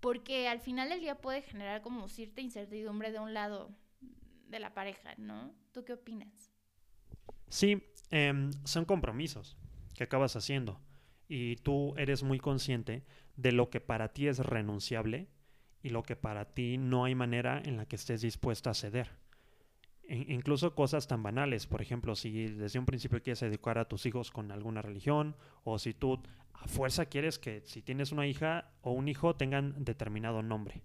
porque 0.00 0.48
al 0.48 0.60
final 0.60 0.88
del 0.88 1.00
día 1.00 1.20
puede 1.20 1.42
generar 1.42 1.82
como 1.82 2.08
cierta 2.08 2.40
incertidumbre 2.40 3.10
de 3.10 3.18
un 3.18 3.34
lado 3.34 3.74
de 4.48 4.60
la 4.60 4.74
pareja, 4.74 5.14
¿no? 5.18 5.52
¿Tú 5.72 5.84
qué 5.84 5.94
opinas? 5.94 6.50
Sí, 7.48 7.82
em, 8.10 8.50
son 8.64 8.84
compromisos 8.84 9.56
que 9.94 10.04
acabas 10.04 10.36
haciendo 10.36 10.80
y 11.28 11.56
tú 11.56 11.94
eres 11.96 12.22
muy 12.22 12.38
consciente 12.38 13.04
de 13.36 13.52
lo 13.52 13.70
que 13.70 13.80
para 13.80 14.12
ti 14.12 14.28
es 14.28 14.38
renunciable 14.38 15.28
y 15.82 15.90
lo 15.90 16.02
que 16.02 16.16
para 16.16 16.46
ti 16.46 16.78
no 16.78 17.04
hay 17.04 17.14
manera 17.14 17.60
en 17.64 17.76
la 17.76 17.86
que 17.86 17.96
estés 17.96 18.22
dispuesta 18.22 18.70
a 18.70 18.74
ceder. 18.74 19.10
Incluso 20.08 20.74
cosas 20.74 21.06
tan 21.06 21.22
banales, 21.22 21.66
por 21.66 21.82
ejemplo, 21.82 22.16
si 22.16 22.48
desde 22.48 22.78
un 22.78 22.86
principio 22.86 23.22
quieres 23.22 23.42
educar 23.42 23.78
a 23.78 23.86
tus 23.86 24.06
hijos 24.06 24.30
con 24.30 24.50
alguna 24.50 24.82
religión 24.82 25.36
o 25.64 25.78
si 25.78 25.92
tú 25.92 26.22
a 26.54 26.66
fuerza 26.66 27.06
quieres 27.06 27.38
que 27.38 27.62
si 27.64 27.82
tienes 27.82 28.10
una 28.10 28.26
hija 28.26 28.70
o 28.82 28.92
un 28.92 29.08
hijo 29.08 29.36
tengan 29.36 29.84
determinado 29.84 30.42
nombre. 30.42 30.82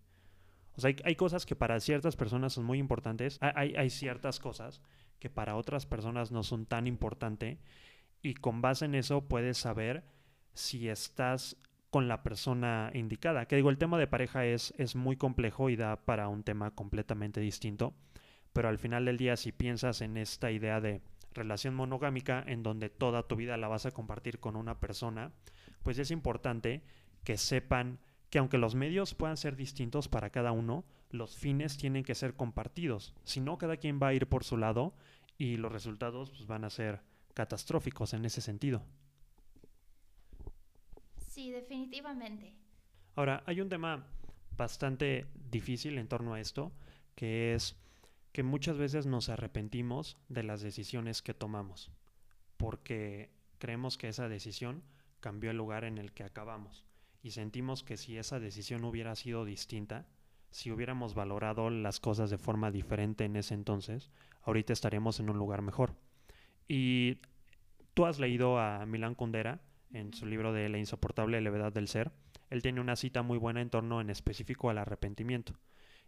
O 0.76 0.82
sea, 0.82 0.94
hay, 1.04 1.16
cosas 1.16 1.46
que 1.46 1.56
para 1.56 1.80
ciertas 1.80 2.16
personas 2.16 2.54
son 2.54 2.66
muy 2.66 2.80
importantes, 2.80 3.38
hay, 3.42 3.90
ciertas 3.90 4.40
cosas 4.40 4.82
que 5.20 5.30
para 5.30 5.56
otras 5.56 5.86
personas 5.86 6.32
no 6.32 6.44
son 6.44 6.66
tan 6.66 6.88
importantes 6.88 7.60
y 8.22 8.34
con 8.34 8.62
base 8.62 8.86
en 8.86 8.96
eso 8.96 9.28
puedes 9.28 9.58
saber 9.58 10.04
si 10.54 10.90
estás 10.90 11.58
con 11.92 12.08
la 12.08 12.24
persona 12.24 12.90
indicada. 12.96 13.46
Que 13.46 13.56
digo, 13.56 13.70
el 13.70 13.78
tema 13.78 14.00
de 14.00 14.08
pareja 14.08 14.46
es, 14.46 14.74
es 14.80 14.96
muy 14.96 15.16
complejo 15.16 15.70
y 15.70 15.76
da 15.76 15.96
para 16.06 16.28
un 16.28 16.44
tema 16.44 16.72
completamente 16.72 17.40
distinto, 17.40 17.94
pero 18.54 18.70
al 18.70 18.78
final 18.78 19.06
del 19.06 19.18
día 19.18 19.36
si 19.36 19.52
piensas 19.52 20.02
en 20.02 20.18
esta 20.18 20.52
idea 20.52 20.80
de 20.80 21.02
relación 21.34 21.74
monogámica 21.74 22.44
en 22.46 22.64
donde 22.64 22.90
toda 22.90 23.28
tu 23.28 23.36
vida 23.36 23.58
la 23.58 23.68
vas 23.68 23.86
a 23.86 23.92
compartir 23.92 24.40
con 24.40 24.56
una 24.56 24.80
persona, 24.80 25.32
pues 25.82 25.98
es 25.98 26.12
importante 26.12 26.84
que 27.24 27.38
sepan 27.38 28.00
que 28.30 28.40
aunque 28.40 28.58
los 28.58 28.76
medios 28.76 29.14
puedan 29.14 29.38
ser 29.38 29.56
distintos 29.56 30.08
para 30.08 30.30
cada 30.30 30.52
uno, 30.52 30.86
los 31.10 31.38
fines 31.38 31.78
tienen 31.78 32.04
que 32.04 32.16
ser 32.16 32.36
compartidos. 32.36 33.14
Si 33.24 33.42
no, 33.42 33.58
cada 33.58 33.78
quien 33.78 34.00
va 34.02 34.08
a 34.08 34.14
ir 34.14 34.28
por 34.28 34.44
su 34.44 34.58
lado 34.58 34.96
y 35.38 35.58
los 35.58 35.72
resultados 35.72 36.32
pues, 36.32 36.48
van 36.48 36.64
a 36.64 36.70
ser 36.70 37.02
catastróficos 37.34 38.14
en 38.14 38.26
ese 38.26 38.42
sentido. 38.42 38.84
Sí, 41.30 41.52
definitivamente. 41.52 42.54
Ahora, 43.16 43.44
hay 43.46 43.62
un 43.62 43.70
tema 43.70 44.08
bastante 44.56 45.28
difícil 45.52 45.98
en 45.98 46.08
torno 46.08 46.34
a 46.34 46.40
esto, 46.40 46.72
que 47.16 47.54
es 47.54 47.76
que 48.34 48.44
muchas 48.44 48.78
veces 48.78 49.06
nos 49.06 49.30
arrepentimos 49.30 50.18
de 50.28 50.44
las 50.44 50.62
decisiones 50.62 51.22
que 51.22 51.34
tomamos, 51.34 51.92
porque 52.58 53.30
creemos 53.60 53.98
que 53.98 54.10
esa 54.10 54.28
decisión 54.28 54.84
cambió 55.20 55.52
el 55.52 55.58
lugar 55.58 55.86
en 55.86 55.98
el 55.98 56.12
que 56.12 56.24
acabamos 56.24 56.84
y 57.22 57.32
sentimos 57.32 57.84
que 57.84 57.96
si 57.96 58.18
esa 58.18 58.40
decisión 58.40 58.84
hubiera 58.84 59.16
sido 59.16 59.46
distinta, 59.46 60.06
si 60.52 60.72
hubiéramos 60.72 61.14
valorado 61.14 61.70
las 61.70 62.00
cosas 62.00 62.30
de 62.30 62.38
forma 62.38 62.70
diferente 62.70 63.24
en 63.24 63.38
ese 63.38 63.54
entonces, 63.54 64.12
ahorita 64.42 64.74
estaríamos 64.74 65.20
en 65.20 65.30
un 65.30 65.38
lugar 65.38 65.62
mejor. 65.62 65.96
Y 66.68 67.20
tú 67.94 68.06
has 68.06 68.20
leído 68.20 68.60
a 68.60 68.86
Milán 68.86 69.16
Kundera 69.16 69.62
en 69.94 70.14
su 70.14 70.26
libro 70.26 70.52
de 70.52 70.68
La 70.70 70.80
insoportable 70.80 71.40
levedad 71.40 71.72
del 71.72 71.88
ser. 71.88 72.12
Él 72.50 72.62
tiene 72.62 72.82
una 72.82 72.96
cita 72.96 73.22
muy 73.22 73.38
buena 73.38 73.62
en 73.62 73.70
torno 73.70 74.02
en 74.02 74.10
específico 74.10 74.70
al 74.70 74.80
arrepentimiento. 74.80 75.54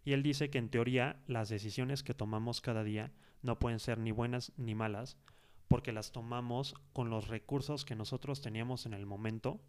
Y 0.06 0.12
él 0.12 0.22
dice 0.22 0.50
que 0.50 0.58
en 0.58 0.70
teoría 0.70 1.20
las 1.26 1.48
decisiones 1.48 2.04
que 2.04 2.14
tomamos 2.14 2.60
cada 2.60 2.84
día 2.84 3.10
no 3.42 3.58
pueden 3.58 3.80
ser 3.80 3.98
ni 3.98 4.12
buenas 4.12 4.52
ni 4.56 4.76
malas, 4.76 5.18
porque 5.66 5.90
las 5.90 6.12
tomamos 6.12 6.76
con 6.92 7.10
los 7.10 7.26
recursos 7.26 7.84
que 7.84 7.96
nosotros 7.96 8.40
teníamos 8.40 8.86
en 8.86 8.94
el 8.94 9.04
momento 9.04 9.60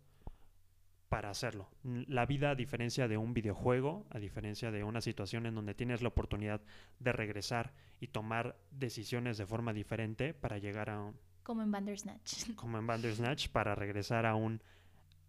para 1.10 1.32
hacerlo. 1.32 1.72
La 1.84 2.28
vida, 2.28 2.52
a 2.52 2.56
diferencia 2.56 3.08
de 3.08 3.18
un 3.18 3.34
videojuego, 3.34 4.06
a 4.12 4.20
diferencia 4.20 4.70
de 4.70 4.84
una 4.84 5.02
situación 5.02 5.48
en 5.48 5.56
donde 5.56 5.74
tienes 5.74 6.04
la 6.04 6.10
oportunidad 6.10 6.62
de 7.00 7.14
regresar 7.14 7.74
y 8.00 8.10
tomar 8.10 8.60
decisiones 8.70 9.40
de 9.40 9.48
forma 9.48 9.74
diferente 9.74 10.36
para 10.36 10.60
llegar 10.60 10.92
a 10.92 11.02
un... 11.02 11.16
Como 11.42 11.64
en 11.64 11.72
Bandersnatch. 11.72 12.54
Como 12.54 12.78
en 12.78 12.86
Bandersnatch, 12.86 13.50
para 13.50 13.74
regresar 13.74 14.28
a 14.28 14.36
un... 14.36 14.62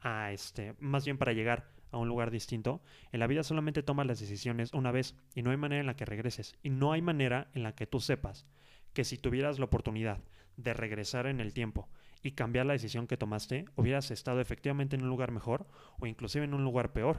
a 0.02 0.32
este... 0.32 0.74
más 0.80 1.06
bien 1.06 1.16
para 1.16 1.32
llegar 1.32 1.77
a 1.90 1.98
un 1.98 2.08
lugar 2.08 2.30
distinto. 2.30 2.82
En 3.12 3.20
la 3.20 3.26
vida 3.26 3.42
solamente 3.42 3.82
tomas 3.82 4.06
las 4.06 4.20
decisiones 4.20 4.72
una 4.72 4.92
vez 4.92 5.14
y 5.34 5.42
no 5.42 5.50
hay 5.50 5.56
manera 5.56 5.80
en 5.80 5.86
la 5.86 5.96
que 5.96 6.04
regreses. 6.04 6.56
Y 6.62 6.70
no 6.70 6.92
hay 6.92 7.02
manera 7.02 7.48
en 7.54 7.62
la 7.62 7.74
que 7.74 7.86
tú 7.86 8.00
sepas 8.00 8.46
que 8.92 9.04
si 9.04 9.18
tuvieras 9.18 9.58
la 9.58 9.66
oportunidad 9.66 10.20
de 10.56 10.74
regresar 10.74 11.26
en 11.26 11.40
el 11.40 11.52
tiempo 11.52 11.88
y 12.22 12.32
cambiar 12.32 12.66
la 12.66 12.72
decisión 12.72 13.06
que 13.06 13.16
tomaste, 13.16 13.66
hubieras 13.76 14.10
estado 14.10 14.40
efectivamente 14.40 14.96
en 14.96 15.02
un 15.02 15.08
lugar 15.08 15.30
mejor 15.30 15.66
o 15.98 16.06
inclusive 16.06 16.44
en 16.44 16.54
un 16.54 16.64
lugar 16.64 16.92
peor. 16.92 17.18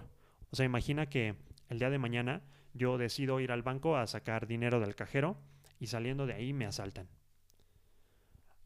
O 0.52 0.56
sea, 0.56 0.66
imagina 0.66 1.08
que 1.08 1.36
el 1.70 1.80
día 1.80 1.90
de 1.90 2.00
mañana 2.00 2.42
yo 2.74 2.98
decido 2.98 3.40
ir 3.40 3.52
al 3.52 3.64
banco 3.64 3.98
a 3.98 4.08
sacar 4.08 4.48
dinero 4.48 4.80
del 4.80 4.96
cajero 4.96 5.38
y 5.80 5.88
saliendo 5.88 6.26
de 6.26 6.34
ahí 6.34 6.54
me 6.54 6.66
asaltan. 6.66 7.08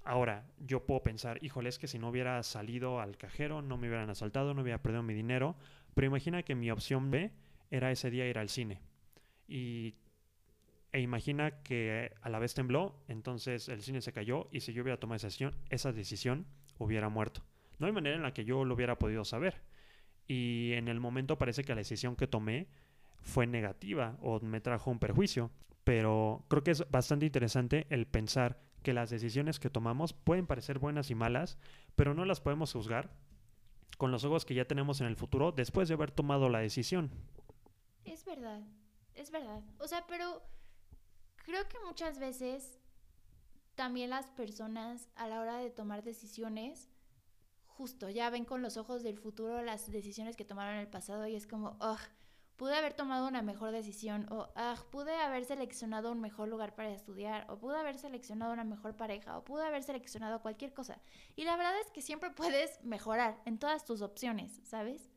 Ahora, 0.05 0.45
yo 0.57 0.85
puedo 0.85 1.01
pensar, 1.01 1.41
híjole, 1.41 1.69
es 1.69 1.79
que 1.79 1.87
si 1.87 1.97
no 1.97 2.09
hubiera 2.09 2.41
salido 2.43 2.99
al 2.99 3.15
cajero, 3.15 3.61
no 3.61 3.77
me 3.77 3.87
hubieran 3.87 4.09
asaltado, 4.09 4.53
no 4.53 4.61
hubiera 4.61 4.81
perdido 4.81 5.01
mi 5.01 5.13
dinero, 5.13 5.55
pero 5.93 6.07
imagina 6.07 6.43
que 6.43 6.55
mi 6.55 6.71
opción 6.71 7.11
B 7.11 7.31
era 7.71 7.91
ese 7.91 8.09
día 8.09 8.27
ir 8.27 8.37
al 8.37 8.49
cine. 8.49 8.81
Y 9.47 9.95
e 10.91 11.01
imagina 11.01 11.63
que 11.63 12.13
a 12.21 12.29
la 12.29 12.37
vez 12.37 12.53
tembló, 12.53 13.03
entonces 13.07 13.67
el 13.67 13.81
cine 13.81 13.99
se 14.01 14.13
cayó 14.13 14.47
y 14.51 14.59
si 14.59 14.73
yo 14.73 14.83
hubiera 14.83 14.99
tomado 14.99 15.15
esa 15.17 15.27
decisión, 15.27 15.55
esa 15.69 15.91
decisión 15.91 16.45
hubiera 16.77 17.09
muerto. 17.09 17.43
No 17.79 17.87
hay 17.87 17.93
manera 17.93 18.15
en 18.15 18.21
la 18.21 18.33
que 18.33 18.45
yo 18.45 18.63
lo 18.63 18.75
hubiera 18.75 18.99
podido 18.99 19.25
saber. 19.25 19.63
Y 20.27 20.73
en 20.73 20.87
el 20.87 20.99
momento 20.99 21.37
parece 21.37 21.63
que 21.63 21.73
la 21.73 21.81
decisión 21.81 22.15
que 22.15 22.27
tomé 22.27 22.67
fue 23.21 23.47
negativa 23.47 24.17
o 24.21 24.39
me 24.41 24.61
trajo 24.61 24.91
un 24.91 24.99
perjuicio. 24.99 25.51
Pero 25.83 26.45
creo 26.47 26.63
que 26.63 26.71
es 26.71 26.89
bastante 26.91 27.25
interesante 27.25 27.87
el 27.89 28.05
pensar 28.05 28.61
que 28.83 28.93
las 28.93 29.09
decisiones 29.09 29.59
que 29.59 29.69
tomamos 29.69 30.13
pueden 30.13 30.45
parecer 30.45 30.77
buenas 30.77 31.09
y 31.09 31.15
malas, 31.15 31.57
pero 31.95 32.13
no 32.13 32.23
las 32.23 32.39
podemos 32.39 32.71
juzgar 32.71 33.11
con 33.97 34.11
los 34.11 34.23
ojos 34.23 34.45
que 34.45 34.55
ya 34.55 34.65
tenemos 34.65 35.01
en 35.01 35.07
el 35.07 35.15
futuro 35.15 35.51
después 35.51 35.87
de 35.87 35.93
haber 35.95 36.11
tomado 36.11 36.49
la 36.49 36.59
decisión. 36.59 37.11
Es 38.05 38.25
verdad, 38.25 38.61
es 39.15 39.31
verdad. 39.31 39.63
O 39.79 39.87
sea, 39.87 40.05
pero 40.07 40.41
Creo 41.43 41.67
que 41.67 41.77
muchas 41.85 42.19
veces 42.19 42.79
también 43.75 44.09
las 44.09 44.27
personas 44.27 45.09
a 45.15 45.27
la 45.27 45.41
hora 45.41 45.57
de 45.57 45.69
tomar 45.69 46.03
decisiones, 46.03 46.89
justo 47.65 48.09
ya 48.09 48.29
ven 48.29 48.45
con 48.45 48.61
los 48.61 48.77
ojos 48.77 49.03
del 49.03 49.17
futuro 49.17 49.61
las 49.61 49.91
decisiones 49.91 50.37
que 50.37 50.45
tomaron 50.45 50.75
en 50.75 50.81
el 50.81 50.87
pasado 50.87 51.27
y 51.27 51.35
es 51.35 51.45
como, 51.45 51.75
oh, 51.81 51.97
pude 52.63 52.77
haber 52.77 52.93
tomado 52.93 53.27
una 53.27 53.41
mejor 53.41 53.73
decisión 53.73 54.25
o 54.31 54.47
ah, 54.55 54.77
pude 54.89 55.13
haber 55.13 55.43
seleccionado 55.43 56.13
un 56.13 56.21
mejor 56.21 56.47
lugar 56.47 56.75
para 56.75 56.91
estudiar 56.91 57.45
o 57.49 57.57
pude 57.57 57.77
haber 57.77 57.97
seleccionado 57.97 58.53
una 58.53 58.63
mejor 58.63 58.95
pareja 58.95 59.37
o 59.37 59.43
pude 59.43 59.65
haber 59.65 59.83
seleccionado 59.83 60.41
cualquier 60.41 60.73
cosa. 60.73 61.01
Y 61.35 61.43
la 61.43 61.57
verdad 61.57 61.73
es 61.81 61.91
que 61.91 62.01
siempre 62.01 62.29
puedes 62.29 62.81
mejorar 62.81 63.37
en 63.43 63.57
todas 63.57 63.83
tus 63.83 64.01
opciones, 64.01 64.61
¿sabes? 64.63 65.09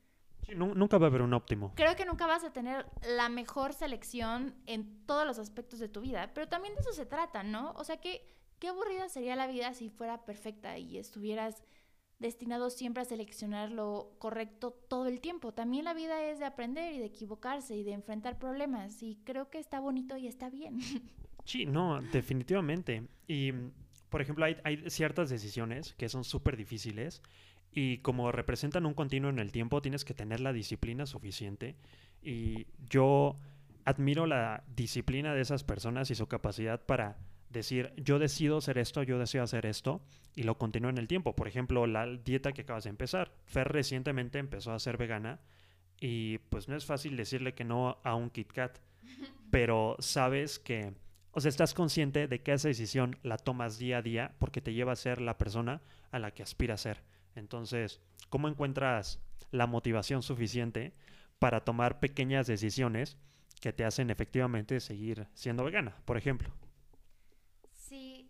nunca 0.56 0.98
va 0.98 1.06
a 1.06 1.08
haber 1.08 1.22
un 1.22 1.34
óptimo. 1.34 1.72
Creo 1.76 1.94
que 1.94 2.04
nunca 2.04 2.26
vas 2.26 2.42
a 2.42 2.52
tener 2.52 2.84
la 3.16 3.28
mejor 3.28 3.74
selección 3.74 4.56
en 4.66 5.06
todos 5.06 5.24
los 5.24 5.38
aspectos 5.38 5.78
de 5.78 5.88
tu 5.88 6.00
vida, 6.00 6.32
pero 6.34 6.48
también 6.48 6.74
de 6.74 6.80
eso 6.80 6.92
se 6.92 7.06
trata, 7.06 7.44
¿no? 7.44 7.74
O 7.76 7.84
sea, 7.84 7.98
que 7.98 8.26
qué 8.58 8.66
aburrida 8.66 9.08
sería 9.08 9.36
la 9.36 9.46
vida 9.46 9.72
si 9.72 9.88
fuera 9.88 10.24
perfecta 10.24 10.78
y 10.78 10.98
estuvieras 10.98 11.62
destinado 12.18 12.70
siempre 12.70 13.02
a 13.02 13.04
seleccionar 13.04 13.70
lo 13.70 14.12
correcto 14.18 14.70
todo 14.88 15.06
el 15.06 15.20
tiempo. 15.20 15.52
También 15.52 15.84
la 15.84 15.94
vida 15.94 16.24
es 16.24 16.38
de 16.38 16.46
aprender 16.46 16.94
y 16.94 16.98
de 16.98 17.06
equivocarse 17.06 17.76
y 17.76 17.82
de 17.82 17.92
enfrentar 17.92 18.38
problemas 18.38 19.02
y 19.02 19.18
creo 19.24 19.50
que 19.50 19.58
está 19.58 19.80
bonito 19.80 20.16
y 20.16 20.26
está 20.26 20.50
bien. 20.50 20.80
Sí, 21.44 21.64
no, 21.64 22.02
definitivamente. 22.02 23.04
Y, 23.28 23.52
por 24.08 24.20
ejemplo, 24.20 24.44
hay, 24.44 24.56
hay 24.64 24.90
ciertas 24.90 25.30
decisiones 25.30 25.94
que 25.94 26.08
son 26.08 26.24
súper 26.24 26.56
difíciles 26.56 27.22
y 27.70 27.98
como 27.98 28.32
representan 28.32 28.84
un 28.84 28.94
continuo 28.94 29.30
en 29.30 29.38
el 29.38 29.52
tiempo, 29.52 29.80
tienes 29.80 30.04
que 30.04 30.12
tener 30.12 30.40
la 30.40 30.52
disciplina 30.52 31.06
suficiente. 31.06 31.76
Y 32.20 32.66
yo 32.90 33.36
admiro 33.84 34.26
la 34.26 34.64
disciplina 34.74 35.34
de 35.34 35.42
esas 35.42 35.62
personas 35.62 36.10
y 36.10 36.16
su 36.16 36.26
capacidad 36.26 36.84
para 36.84 37.16
decir, 37.50 37.92
yo 37.96 38.18
decido 38.18 38.58
hacer 38.58 38.78
esto, 38.78 39.02
yo 39.02 39.18
deseo 39.18 39.42
hacer 39.42 39.66
esto, 39.66 40.02
y 40.36 40.42
lo 40.42 40.58
continúo 40.58 40.90
en 40.90 40.98
el 40.98 41.08
tiempo. 41.08 41.34
Por 41.34 41.48
ejemplo, 41.48 41.86
la 41.86 42.06
dieta 42.06 42.52
que 42.52 42.62
acabas 42.62 42.84
de 42.84 42.90
empezar. 42.90 43.32
Fer 43.46 43.68
recientemente 43.68 44.38
empezó 44.38 44.72
a 44.72 44.78
ser 44.78 44.98
vegana 44.98 45.40
y 45.98 46.38
pues 46.50 46.68
no 46.68 46.76
es 46.76 46.84
fácil 46.84 47.16
decirle 47.16 47.54
que 47.54 47.64
no 47.64 47.98
a 48.04 48.14
un 48.14 48.30
Kit 48.30 48.52
Kat, 48.52 48.78
pero 49.50 49.96
sabes 49.98 50.58
que, 50.58 50.92
o 51.32 51.40
sea, 51.40 51.48
estás 51.48 51.72
consciente 51.72 52.28
de 52.28 52.42
que 52.42 52.52
esa 52.52 52.68
decisión 52.68 53.18
la 53.22 53.38
tomas 53.38 53.78
día 53.78 53.98
a 53.98 54.02
día 54.02 54.34
porque 54.38 54.60
te 54.60 54.74
lleva 54.74 54.92
a 54.92 54.96
ser 54.96 55.20
la 55.20 55.38
persona 55.38 55.80
a 56.10 56.18
la 56.18 56.32
que 56.32 56.42
aspiras 56.42 56.80
a 56.80 56.94
ser. 56.94 57.02
Entonces, 57.34 58.00
¿cómo 58.28 58.48
encuentras 58.48 59.20
la 59.50 59.66
motivación 59.66 60.22
suficiente 60.22 60.92
para 61.38 61.64
tomar 61.64 61.98
pequeñas 61.98 62.46
decisiones 62.46 63.16
que 63.60 63.72
te 63.72 63.84
hacen 63.84 64.10
efectivamente 64.10 64.80
seguir 64.80 65.28
siendo 65.32 65.64
vegana, 65.64 65.96
por 66.04 66.18
ejemplo? 66.18 66.50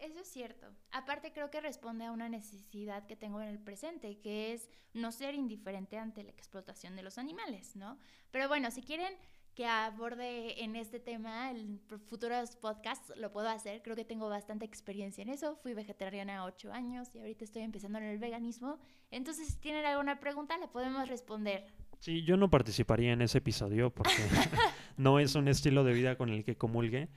Eso 0.06 0.20
es 0.20 0.28
cierto. 0.28 0.68
Aparte 0.92 1.32
creo 1.32 1.50
que 1.50 1.60
responde 1.60 2.04
a 2.04 2.12
una 2.12 2.28
necesidad 2.28 3.06
que 3.08 3.16
tengo 3.16 3.40
en 3.40 3.48
el 3.48 3.58
presente, 3.58 4.20
que 4.20 4.52
es 4.52 4.68
no 4.94 5.10
ser 5.10 5.34
indiferente 5.34 5.98
ante 5.98 6.22
la 6.22 6.30
explotación 6.30 6.94
de 6.94 7.02
los 7.02 7.18
animales, 7.18 7.74
¿no? 7.74 7.98
Pero 8.30 8.46
bueno, 8.46 8.70
si 8.70 8.82
quieren 8.82 9.12
que 9.56 9.66
aborde 9.66 10.62
en 10.62 10.76
este 10.76 11.00
tema 11.00 11.50
en 11.50 11.80
futuros 12.08 12.54
podcasts, 12.54 13.12
lo 13.16 13.32
puedo 13.32 13.48
hacer. 13.48 13.82
Creo 13.82 13.96
que 13.96 14.04
tengo 14.04 14.28
bastante 14.28 14.64
experiencia 14.64 15.22
en 15.22 15.30
eso. 15.30 15.56
Fui 15.56 15.74
vegetariana 15.74 16.44
ocho 16.44 16.72
años 16.72 17.12
y 17.12 17.18
ahorita 17.18 17.44
estoy 17.44 17.62
empezando 17.62 17.98
en 17.98 18.04
el 18.04 18.18
veganismo. 18.18 18.78
Entonces, 19.10 19.48
si 19.48 19.56
tienen 19.56 19.84
alguna 19.86 20.20
pregunta, 20.20 20.56
la 20.58 20.70
podemos 20.70 21.08
responder. 21.08 21.66
Sí, 21.98 22.22
yo 22.22 22.36
no 22.36 22.48
participaría 22.48 23.12
en 23.12 23.22
ese 23.22 23.38
episodio 23.38 23.90
porque 23.90 24.12
no 24.98 25.18
es 25.18 25.34
un 25.34 25.48
estilo 25.48 25.82
de 25.82 25.94
vida 25.94 26.16
con 26.16 26.28
el 26.28 26.44
que 26.44 26.56
comulgue, 26.56 27.08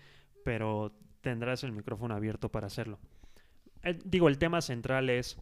pero 0.43 0.97
tendrás 1.21 1.63
el 1.63 1.71
micrófono 1.71 2.15
abierto 2.15 2.49
para 2.49 2.67
hacerlo. 2.67 2.99
Eh, 3.83 3.99
digo, 4.05 4.27
el 4.27 4.37
tema 4.37 4.61
central 4.61 5.09
es 5.09 5.37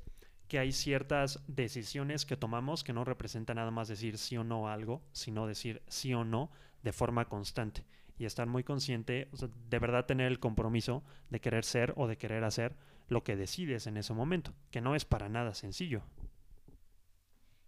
que 0.47 0.59
hay 0.59 0.71
ciertas 0.71 1.43
decisiones 1.47 2.25
que 2.25 2.37
tomamos 2.37 2.83
que 2.83 2.93
no 2.93 3.03
representan 3.03 3.57
nada 3.57 3.71
más 3.71 3.87
decir 3.87 4.17
sí 4.17 4.37
o 4.37 4.43
no 4.43 4.67
a 4.67 4.73
algo, 4.73 5.01
sino 5.11 5.47
decir 5.47 5.81
sí 5.87 6.13
o 6.13 6.23
no 6.23 6.49
de 6.83 6.93
forma 6.93 7.25
constante 7.25 7.85
y 8.17 8.25
estar 8.25 8.47
muy 8.47 8.63
consciente, 8.63 9.29
de 9.69 9.79
verdad 9.79 10.05
tener 10.05 10.27
el 10.27 10.39
compromiso 10.39 11.03
de 11.29 11.39
querer 11.39 11.65
ser 11.65 11.93
o 11.97 12.07
de 12.07 12.17
querer 12.17 12.43
hacer 12.43 12.75
lo 13.09 13.23
que 13.23 13.35
decides 13.35 13.87
en 13.87 13.97
ese 13.97 14.13
momento, 14.13 14.53
que 14.71 14.81
no 14.81 14.95
es 14.95 15.05
para 15.05 15.29
nada 15.29 15.53
sencillo. 15.53 16.01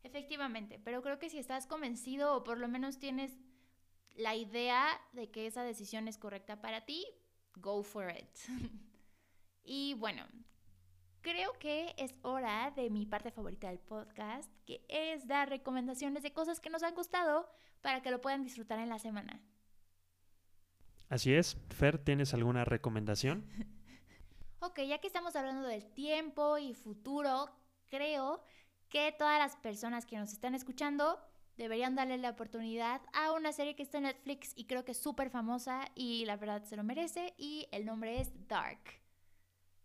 Efectivamente, 0.04 0.80
pero 0.84 1.02
creo 1.02 1.20
que 1.20 1.30
si 1.30 1.38
estás 1.38 1.68
convencido 1.68 2.36
o 2.36 2.44
por 2.44 2.58
lo 2.58 2.68
menos 2.68 2.98
tienes 2.98 3.38
la 4.16 4.36
idea 4.36 4.86
de 5.14 5.30
que 5.30 5.46
esa 5.46 5.64
decisión 5.64 6.08
es 6.08 6.18
correcta 6.18 6.62
para 6.62 6.86
ti, 6.86 7.06
go 7.56 7.84
for 7.84 8.10
it. 8.10 8.38
y 9.64 9.94
bueno, 9.96 10.26
creo 11.22 11.54
que 11.60 11.94
es 11.98 12.16
hora 12.22 12.72
de 12.76 12.90
mi 12.90 13.06
parte 13.06 13.32
favorita 13.32 13.70
del 13.70 13.80
podcast, 13.80 14.52
que 14.66 14.84
es 14.88 15.28
dar 15.28 15.50
recomendaciones 15.50 16.24
de 16.24 16.34
cosas 16.34 16.60
que 16.60 16.70
nos 16.70 16.84
han 16.84 16.96
gustado 16.96 17.50
para 17.82 18.02
que 18.02 18.12
lo 18.12 18.22
puedan 18.22 18.44
disfrutar 18.44 18.80
en 18.80 18.90
la 18.90 19.00
semana. 19.00 19.42
Así 21.10 21.34
es. 21.34 21.58
Fer, 21.70 21.98
¿tienes 21.98 22.34
alguna 22.34 22.66
recomendación? 22.66 23.46
ok, 24.60 24.82
ya 24.82 25.00
que 25.00 25.08
estamos 25.08 25.36
hablando 25.36 25.68
del 25.68 25.86
tiempo 25.94 26.58
y 26.58 26.74
futuro, 26.74 27.50
creo 27.88 28.44
que 28.90 29.12
todas 29.18 29.40
las 29.40 29.56
personas 29.56 30.06
que 30.06 30.18
nos 30.18 30.34
están 30.34 30.56
escuchando 30.56 31.20
deberían 31.60 31.94
darle 31.94 32.18
la 32.18 32.30
oportunidad 32.30 33.02
a 33.12 33.34
una 33.34 33.52
serie 33.52 33.76
que 33.76 33.84
está 33.84 33.98
en 33.98 34.06
Netflix 34.06 34.54
y 34.56 34.64
creo 34.64 34.86
que 34.86 34.94
es 34.94 34.98
súper 34.98 35.30
famosa 35.30 35.86
y 35.94 36.24
la 36.24 36.38
verdad 36.38 36.64
se 36.64 36.78
lo 36.78 36.86
merece 36.86 37.34
y 37.38 37.68
el 37.72 37.86
nombre 37.86 38.22
es 38.22 38.32
Dark. 38.48 38.80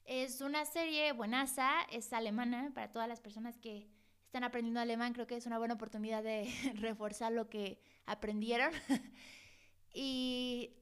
Es 0.04 0.40
una 0.40 0.64
serie 0.66 1.10
buenaza, 1.12 1.68
es 1.90 2.12
alemana 2.12 2.70
para 2.74 2.92
todas 2.92 3.08
las 3.08 3.20
personas 3.20 3.58
que 3.58 3.88
están 4.24 4.44
aprendiendo 4.44 4.78
alemán, 4.78 5.14
creo 5.14 5.26
que 5.26 5.37
es 5.37 5.46
una 5.46 5.58
buena 5.58 5.74
oportunidad 5.74 6.22
de 6.22 6.48
reforzar 6.76 7.32
lo 7.32 7.50
que 7.50 7.80
aprendieron. 8.06 8.70
y 9.92 10.76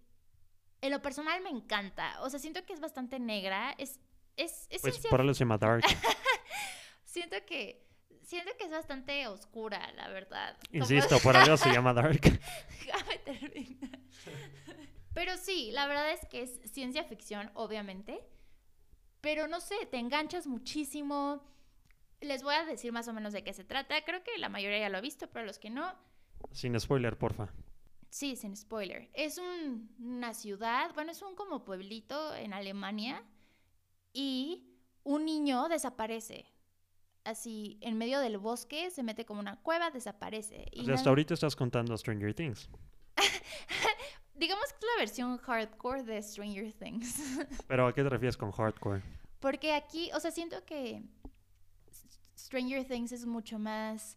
en 0.83 0.91
lo 0.91 1.01
personal 1.01 1.41
me 1.43 1.51
encanta, 1.51 2.21
o 2.21 2.29
sea, 2.29 2.39
siento 2.39 2.67
que 2.67 2.75
es 2.75 2.81
bastante 2.81 3.19
negra, 3.19 3.75
es... 3.79 3.99
es, 4.37 4.67
es 4.69 4.83
pues 4.83 4.99
por 5.07 5.23
eso 5.23 5.33
se 5.33 5.41
llama 5.41 5.57
Dark. 5.57 5.85
siento 7.07 7.37
que 7.47 7.92
siento 8.23 8.53
que 8.59 8.65
es 8.65 8.71
bastante 8.71 9.27
oscura, 9.27 9.91
la 9.93 10.09
verdad. 10.09 10.57
Insisto, 10.73 11.19
por 11.23 11.37
algo 11.37 11.57
se 11.57 11.71
llama 11.71 11.93
Dark. 11.93 12.21
Pero 15.15 15.37
sí, 15.37 15.71
la 15.73 15.87
verdad 15.87 16.11
es 16.13 16.27
que 16.27 16.43
es 16.43 16.61
ciencia 16.73 17.05
ficción, 17.05 17.51
obviamente. 17.55 18.21
Pero 19.21 19.47
no 19.47 19.61
sé, 19.61 19.75
te 19.91 19.99
enganchas 19.99 20.47
muchísimo. 20.47 21.45
Les 22.21 22.43
voy 22.43 22.55
a 22.55 22.65
decir 22.65 22.93
más 22.93 23.09
o 23.09 23.13
menos 23.13 23.33
de 23.33 23.45
qué 23.45 23.53
se 23.53 23.65
trata. 23.65 24.03
Creo 24.05 24.23
que 24.23 24.39
la 24.39 24.49
mayoría 24.49 24.79
ya 24.79 24.89
lo 24.89 24.99
ha 24.99 25.03
visto, 25.03 25.29
pero 25.29 25.45
los 25.45 25.59
que 25.59 25.71
no. 25.71 25.93
Sin 26.53 26.79
spoiler, 26.81 27.19
porfa. 27.19 27.53
Sí, 28.09 28.37
sin 28.37 28.57
spoiler. 28.57 29.11
Es 29.15 29.41
una 29.99 30.35
ciudad, 30.35 30.93
bueno, 30.95 31.13
es 31.13 31.23
un 31.23 31.35
como 31.35 31.65
pueblito 31.65 32.35
en 32.35 32.53
Alemania 32.53 33.23
y 34.13 34.69
un 35.03 35.25
niño 35.25 35.69
desaparece 35.69 36.47
así 37.25 37.79
en 37.81 37.99
medio 37.99 38.21
del 38.21 38.39
bosque, 38.39 38.91
se 38.91 39.03
mete 39.03 39.25
como 39.25 39.41
una 39.41 39.57
cueva, 39.57 39.91
desaparece. 39.91 40.67
Y 40.73 40.91
hasta 40.91 41.11
ahorita 41.11 41.35
estás 41.35 41.57
contando 41.57 41.97
Stranger 41.97 42.35
Things. 42.35 42.69
Digamos 44.35 44.73
que 44.73 44.79
es 44.79 44.93
la 44.97 45.01
versión 45.01 45.39
hardcore 45.39 46.03
de 46.03 46.23
Stranger 46.23 46.73
Things. 46.73 47.39
Pero 47.69 47.87
¿a 47.87 47.95
qué 47.95 48.03
te 48.03 48.09
refieres 48.09 48.37
con 48.37 48.51
hardcore? 48.51 49.03
Porque 49.41 49.75
aquí, 49.75 50.11
o 50.15 50.21
sea, 50.21 50.31
siento 50.31 50.65
que 50.65 51.03
Stranger 52.37 52.87
Things 52.87 53.13
es 53.13 53.27
mucho 53.27 53.59
más 53.59 54.17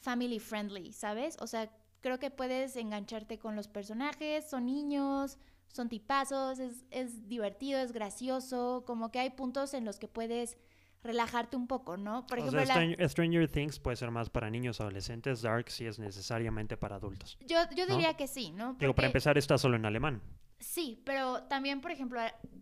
family 0.00 0.38
friendly, 0.38 0.92
¿sabes? 0.92 1.36
O 1.40 1.46
sea, 1.46 1.70
creo 2.00 2.18
que 2.18 2.30
puedes 2.30 2.76
engancharte 2.76 3.38
con 3.38 3.54
los 3.54 3.68
personajes, 3.68 4.48
son 4.48 4.66
niños, 4.66 5.38
son 5.68 5.88
tipazos, 5.88 6.58
es, 6.58 6.84
es 6.90 7.28
divertido, 7.28 7.80
es 7.80 7.92
gracioso, 7.92 8.84
como 8.86 9.10
que 9.10 9.20
hay 9.20 9.30
puntos 9.30 9.74
en 9.74 9.84
los 9.84 9.98
que 9.98 10.08
puedes 10.08 10.56
relajarte 11.02 11.56
un 11.56 11.66
poco, 11.66 11.96
¿no? 11.96 12.26
Por 12.26 12.38
ejemplo, 12.38 12.62
Stranger, 13.08 13.48
Things 13.48 13.78
puede 13.78 13.96
ser 13.96 14.10
más 14.10 14.30
para 14.30 14.50
niños 14.50 14.80
adolescentes, 14.80 15.42
Dark 15.42 15.70
sí 15.70 15.86
es 15.86 15.98
necesariamente 15.98 16.76
para 16.76 16.96
adultos. 16.96 17.36
Yo, 17.40 17.58
yo 17.74 17.86
diría 17.86 18.14
que 18.14 18.28
sí, 18.28 18.52
¿no? 18.52 18.74
Digo, 18.74 18.94
para 18.94 19.08
empezar 19.08 19.36
está 19.36 19.58
solo 19.58 19.76
en 19.76 19.84
alemán. 19.84 20.22
Sí, 20.60 21.02
pero 21.04 21.42
también, 21.44 21.80
por 21.80 21.90
ejemplo, 21.90 22.20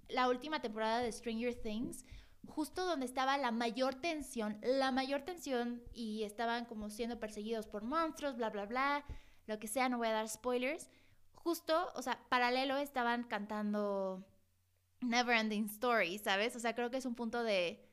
la 0.09 0.29
última 0.29 0.63
temporada 0.63 1.01
de 1.01 1.13
Stranger 1.13 1.55
Things, 1.55 2.07
justo 2.47 2.87
donde 2.87 3.05
estaba 3.05 3.37
la 3.37 3.51
mayor 3.51 3.95
tensión, 3.97 4.59
la 4.63 4.91
mayor 4.91 5.23
tensión 5.23 5.83
y 5.93 6.23
estaban 6.23 6.65
como 6.65 6.89
siendo 6.89 7.21
perseguidos 7.21 7.67
por 7.67 7.83
monstruos, 7.83 8.37
bla, 8.37 8.49
bla, 8.49 8.65
bla, 8.65 9.05
lo 9.47 9.59
que 9.59 9.69
sea, 9.69 9.91
no 9.91 9.99
voy 9.99 10.09
a 10.09 10.13
dar 10.13 10.29
spoilers. 10.29 10.89
Justo, 11.35 11.91
o 11.95 12.03
sea, 12.03 12.19
paralelo 12.31 12.79
estaban 12.79 13.25
cantando 13.25 14.27
Never 15.01 15.37
Ending 15.37 15.67
Story, 15.67 16.19
¿sabes? 16.19 16.57
O 16.57 16.61
sea, 16.61 16.75
creo 16.75 16.91
que 16.91 16.99
es 16.99 17.07
un 17.07 17.15
punto 17.15 17.43
de 17.43 17.90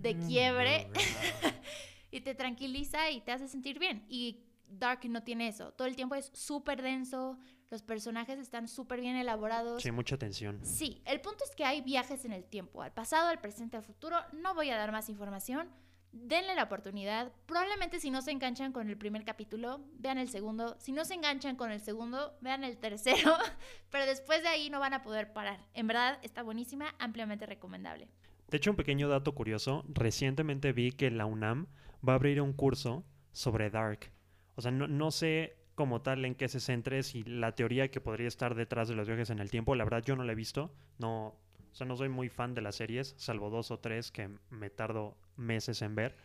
de 0.00 0.14
mm, 0.14 0.28
quiebre 0.28 0.88
y 2.10 2.20
te 2.20 2.34
tranquiliza 2.34 3.10
y 3.10 3.20
te 3.20 3.32
hace 3.32 3.48
sentir 3.48 3.78
bien. 3.78 4.04
Y 4.08 4.40
Dark 4.66 5.00
no 5.08 5.22
tiene 5.22 5.48
eso. 5.48 5.72
Todo 5.72 5.88
el 5.88 5.96
tiempo 5.96 6.14
es 6.14 6.30
súper 6.34 6.82
denso, 6.82 7.38
los 7.70 7.82
personajes 7.82 8.38
están 8.38 8.68
súper 8.68 9.00
bien 9.00 9.16
elaborados. 9.16 9.82
Sí, 9.82 9.90
mucha 9.90 10.16
tensión. 10.16 10.60
Sí, 10.64 11.02
el 11.04 11.20
punto 11.20 11.44
es 11.44 11.54
que 11.54 11.64
hay 11.64 11.80
viajes 11.82 12.24
en 12.24 12.32
el 12.32 12.44
tiempo, 12.44 12.82
al 12.82 12.92
pasado, 12.92 13.28
al 13.28 13.40
presente, 13.40 13.76
al 13.76 13.84
futuro. 13.84 14.16
No 14.32 14.54
voy 14.54 14.70
a 14.70 14.76
dar 14.76 14.90
más 14.92 15.08
información. 15.08 15.68
Denle 16.12 16.56
la 16.56 16.64
oportunidad. 16.64 17.30
Probablemente 17.46 18.00
si 18.00 18.10
no 18.10 18.20
se 18.20 18.32
enganchan 18.32 18.72
con 18.72 18.88
el 18.88 18.98
primer 18.98 19.24
capítulo, 19.24 19.84
vean 19.92 20.18
el 20.18 20.28
segundo. 20.28 20.76
Si 20.80 20.90
no 20.90 21.04
se 21.04 21.14
enganchan 21.14 21.54
con 21.54 21.70
el 21.70 21.80
segundo, 21.80 22.36
vean 22.40 22.64
el 22.64 22.78
tercero. 22.78 23.36
Pero 23.90 24.06
después 24.06 24.42
de 24.42 24.48
ahí 24.48 24.70
no 24.70 24.80
van 24.80 24.94
a 24.94 25.02
poder 25.02 25.32
parar. 25.32 25.60
En 25.72 25.86
verdad 25.86 26.18
está 26.22 26.42
buenísima, 26.42 26.96
ampliamente 26.98 27.46
recomendable. 27.46 28.08
De 28.50 28.56
hecho, 28.56 28.70
un 28.70 28.76
pequeño 28.76 29.08
dato 29.08 29.32
curioso, 29.32 29.84
recientemente 29.88 30.72
vi 30.72 30.90
que 30.90 31.10
la 31.10 31.24
UNAM 31.24 31.68
va 32.06 32.14
a 32.14 32.16
abrir 32.16 32.40
un 32.40 32.52
curso 32.52 33.04
sobre 33.32 33.70
Dark. 33.70 34.10
O 34.56 34.60
sea, 34.60 34.72
no, 34.72 35.10
sé 35.12 35.56
como 35.76 36.02
tal 36.02 36.24
en 36.24 36.34
qué 36.34 36.48
se 36.48 36.58
centre, 36.58 37.04
si 37.04 37.22
la 37.22 37.54
teoría 37.54 37.90
que 37.90 38.00
podría 38.00 38.26
estar 38.26 38.56
detrás 38.56 38.88
de 38.88 38.96
los 38.96 39.06
viajes 39.06 39.30
en 39.30 39.38
el 39.38 39.50
tiempo, 39.50 39.76
la 39.76 39.84
verdad 39.84 40.02
yo 40.04 40.16
no 40.16 40.24
la 40.24 40.32
he 40.32 40.34
visto, 40.34 40.74
no, 40.98 41.28
o 41.28 41.74
sea, 41.74 41.86
no 41.86 41.96
soy 41.96 42.08
muy 42.08 42.28
fan 42.28 42.54
de 42.54 42.60
las 42.60 42.74
series, 42.74 43.14
salvo 43.16 43.50
dos 43.50 43.70
o 43.70 43.78
tres 43.78 44.10
que 44.10 44.28
me 44.50 44.68
tardo 44.68 45.16
meses 45.36 45.80
en 45.82 45.94
ver, 45.94 46.16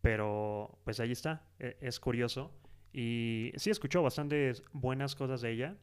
pero 0.00 0.78
pues 0.84 0.98
ahí 0.98 1.12
está, 1.12 1.46
e, 1.60 1.76
es 1.80 2.00
curioso. 2.00 2.50
Y 2.92 3.52
sí 3.56 3.70
escuchó 3.70 4.02
bastantes 4.02 4.64
buenas 4.72 5.14
cosas 5.14 5.40
de 5.40 5.52
ella, 5.52 5.76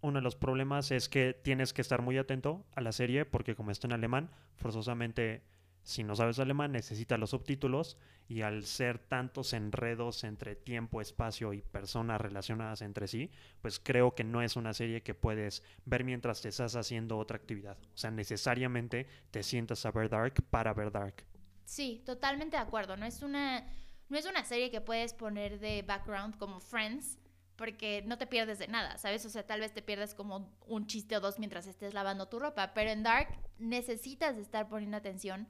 uno 0.00 0.18
de 0.18 0.22
los 0.22 0.36
problemas 0.36 0.90
es 0.90 1.08
que 1.08 1.34
tienes 1.34 1.72
que 1.72 1.82
estar 1.82 2.02
muy 2.02 2.18
atento 2.18 2.64
a 2.74 2.80
la 2.80 2.92
serie 2.92 3.24
porque 3.24 3.54
como 3.54 3.70
está 3.70 3.86
en 3.86 3.92
alemán, 3.92 4.30
forzosamente 4.56 5.42
si 5.82 6.02
no 6.02 6.16
sabes 6.16 6.40
alemán 6.40 6.72
necesitas 6.72 7.18
los 7.18 7.30
subtítulos 7.30 7.96
y 8.28 8.42
al 8.42 8.64
ser 8.64 8.98
tantos 8.98 9.52
enredos 9.52 10.24
entre 10.24 10.56
tiempo, 10.56 11.00
espacio 11.00 11.52
y 11.52 11.62
personas 11.62 12.20
relacionadas 12.20 12.82
entre 12.82 13.06
sí, 13.06 13.30
pues 13.62 13.78
creo 13.78 14.14
que 14.14 14.24
no 14.24 14.42
es 14.42 14.56
una 14.56 14.74
serie 14.74 15.04
que 15.04 15.14
puedes 15.14 15.62
ver 15.84 16.02
mientras 16.02 16.42
te 16.42 16.48
estás 16.48 16.74
haciendo 16.74 17.18
otra 17.18 17.36
actividad. 17.36 17.78
O 17.94 17.96
sea, 17.96 18.10
necesariamente 18.10 19.06
te 19.30 19.44
sientas 19.44 19.86
a 19.86 19.92
ver 19.92 20.08
Dark 20.08 20.42
para 20.50 20.74
ver 20.74 20.90
Dark. 20.90 21.24
Sí, 21.64 22.02
totalmente 22.04 22.56
de 22.56 22.62
acuerdo. 22.64 22.96
No 22.96 23.06
es 23.06 23.22
una 23.22 23.64
no 24.08 24.18
es 24.18 24.26
una 24.26 24.44
serie 24.44 24.70
que 24.70 24.80
puedes 24.80 25.14
poner 25.14 25.58
de 25.58 25.82
background 25.82 26.36
como 26.36 26.60
Friends, 26.60 27.18
porque 27.56 28.02
no 28.06 28.18
te 28.18 28.26
pierdes 28.26 28.58
de 28.58 28.68
nada, 28.68 28.98
¿sabes? 28.98 29.24
O 29.26 29.30
sea, 29.30 29.46
tal 29.46 29.60
vez 29.60 29.72
te 29.72 29.82
pierdas 29.82 30.14
como 30.14 30.52
un 30.66 30.86
chiste 30.86 31.16
o 31.16 31.20
dos 31.20 31.38
mientras 31.38 31.66
estés 31.66 31.94
lavando 31.94 32.28
tu 32.28 32.38
ropa, 32.38 32.74
pero 32.74 32.90
en 32.90 33.02
Dark 33.02 33.28
necesitas 33.58 34.36
estar 34.36 34.68
poniendo 34.68 34.96
atención 34.96 35.48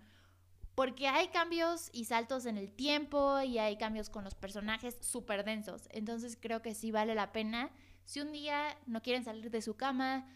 porque 0.77 1.09
hay 1.09 1.29
cambios 1.29 1.89
y 1.93 2.05
saltos 2.05 2.45
en 2.45 2.59
el 2.59 2.71
tiempo 2.71 3.41
y 3.41 3.59
hay 3.59 3.79
cambios 3.79 4.11
con 4.11 4.25
los 4.25 4.35
personajes 4.35 4.97
súper 5.01 5.43
densos. 5.43 5.89
Entonces 5.91 6.39
creo 6.39 6.61
que 6.61 6.75
sí 6.75 6.93
vale 6.93 7.15
la 7.15 7.33
pena. 7.33 7.71
Si 8.05 8.21
un 8.21 8.31
día 8.31 8.77
no 8.87 9.03
quieren 9.03 9.25
salir 9.25 9.51
de 9.51 9.63
su 9.63 9.77
cama 9.77 10.29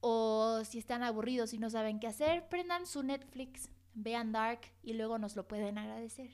o 0.00 0.62
si 0.64 0.78
están 0.78 1.02
aburridos 1.02 1.52
y 1.52 1.58
no 1.58 1.68
saben 1.68 1.98
qué 1.98 2.06
hacer, 2.06 2.48
prendan 2.48 2.86
su 2.86 3.02
Netflix, 3.02 3.70
vean 3.92 4.30
Dark 4.30 4.60
y 4.84 4.92
luego 4.92 5.18
nos 5.18 5.34
lo 5.34 5.48
pueden 5.48 5.78
agradecer. 5.78 6.30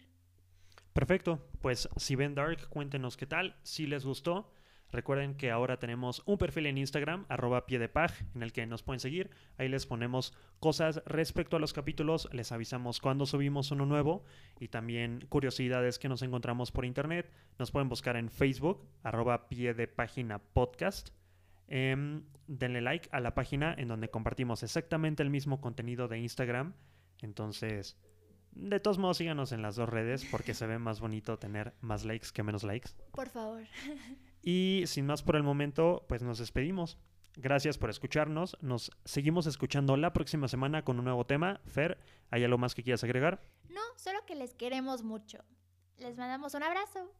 Perfecto, 0.92 1.40
pues 1.62 1.88
si 1.96 2.16
ven 2.16 2.34
Dark, 2.34 2.68
cuéntenos 2.68 3.16
qué 3.16 3.26
tal, 3.26 3.56
si 3.62 3.86
les 3.86 4.04
gustó. 4.04 4.52
Recuerden 4.94 5.34
que 5.34 5.50
ahora 5.50 5.80
tenemos 5.80 6.22
un 6.24 6.38
perfil 6.38 6.66
en 6.66 6.78
Instagram, 6.78 7.26
arroba 7.28 7.66
pie 7.66 7.80
de 7.80 7.90
en 8.36 8.44
el 8.44 8.52
que 8.52 8.64
nos 8.64 8.84
pueden 8.84 9.00
seguir. 9.00 9.28
Ahí 9.58 9.68
les 9.68 9.86
ponemos 9.86 10.32
cosas 10.60 11.02
respecto 11.04 11.56
a 11.56 11.58
los 11.58 11.72
capítulos, 11.72 12.28
les 12.30 12.52
avisamos 12.52 13.00
cuando 13.00 13.26
subimos 13.26 13.72
uno 13.72 13.86
nuevo 13.86 14.22
y 14.60 14.68
también 14.68 15.26
curiosidades 15.28 15.98
que 15.98 16.08
nos 16.08 16.22
encontramos 16.22 16.70
por 16.70 16.84
internet. 16.84 17.28
Nos 17.58 17.72
pueden 17.72 17.88
buscar 17.88 18.16
en 18.16 18.30
Facebook, 18.30 18.86
arroba 19.02 19.48
pie 19.48 19.74
de 19.74 19.88
página 19.88 20.38
podcast. 20.38 21.08
Em, 21.66 22.22
denle 22.46 22.80
like 22.80 23.08
a 23.10 23.18
la 23.18 23.34
página 23.34 23.74
en 23.76 23.88
donde 23.88 24.10
compartimos 24.10 24.62
exactamente 24.62 25.24
el 25.24 25.30
mismo 25.30 25.60
contenido 25.60 26.06
de 26.06 26.20
Instagram. 26.20 26.74
Entonces, 27.20 27.96
de 28.52 28.78
todos 28.78 28.98
modos, 28.98 29.16
síganos 29.16 29.50
en 29.50 29.60
las 29.60 29.74
dos 29.74 29.88
redes 29.88 30.24
porque 30.30 30.54
se 30.54 30.68
ve 30.68 30.78
más 30.78 31.00
bonito 31.00 31.36
tener 31.36 31.74
más 31.80 32.04
likes 32.04 32.28
que 32.32 32.44
menos 32.44 32.62
likes. 32.62 32.90
Por 33.10 33.28
favor. 33.28 33.64
Y 34.44 34.84
sin 34.86 35.06
más 35.06 35.22
por 35.22 35.36
el 35.36 35.42
momento, 35.42 36.04
pues 36.08 36.22
nos 36.22 36.38
despedimos. 36.38 36.98
Gracias 37.36 37.78
por 37.78 37.90
escucharnos. 37.90 38.56
Nos 38.60 38.90
seguimos 39.04 39.46
escuchando 39.46 39.96
la 39.96 40.12
próxima 40.12 40.48
semana 40.48 40.84
con 40.84 40.98
un 40.98 41.04
nuevo 41.04 41.24
tema. 41.26 41.60
Fer, 41.64 41.98
¿hay 42.30 42.44
algo 42.44 42.58
más 42.58 42.74
que 42.74 42.82
quieras 42.82 43.02
agregar? 43.02 43.42
No, 43.70 43.80
solo 43.96 44.20
que 44.26 44.34
les 44.34 44.54
queremos 44.54 45.02
mucho. 45.02 45.38
Les 45.98 46.16
mandamos 46.16 46.54
un 46.54 46.62
abrazo. 46.62 47.10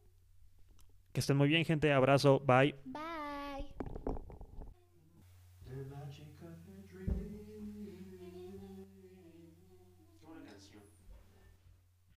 Que 1.11 1.19
estén 1.19 1.37
muy 1.37 1.47
bien, 1.47 1.65
gente. 1.65 1.91
Abrazo. 1.91 2.39
Bye. 2.41 2.75
Bye. 2.85 3.44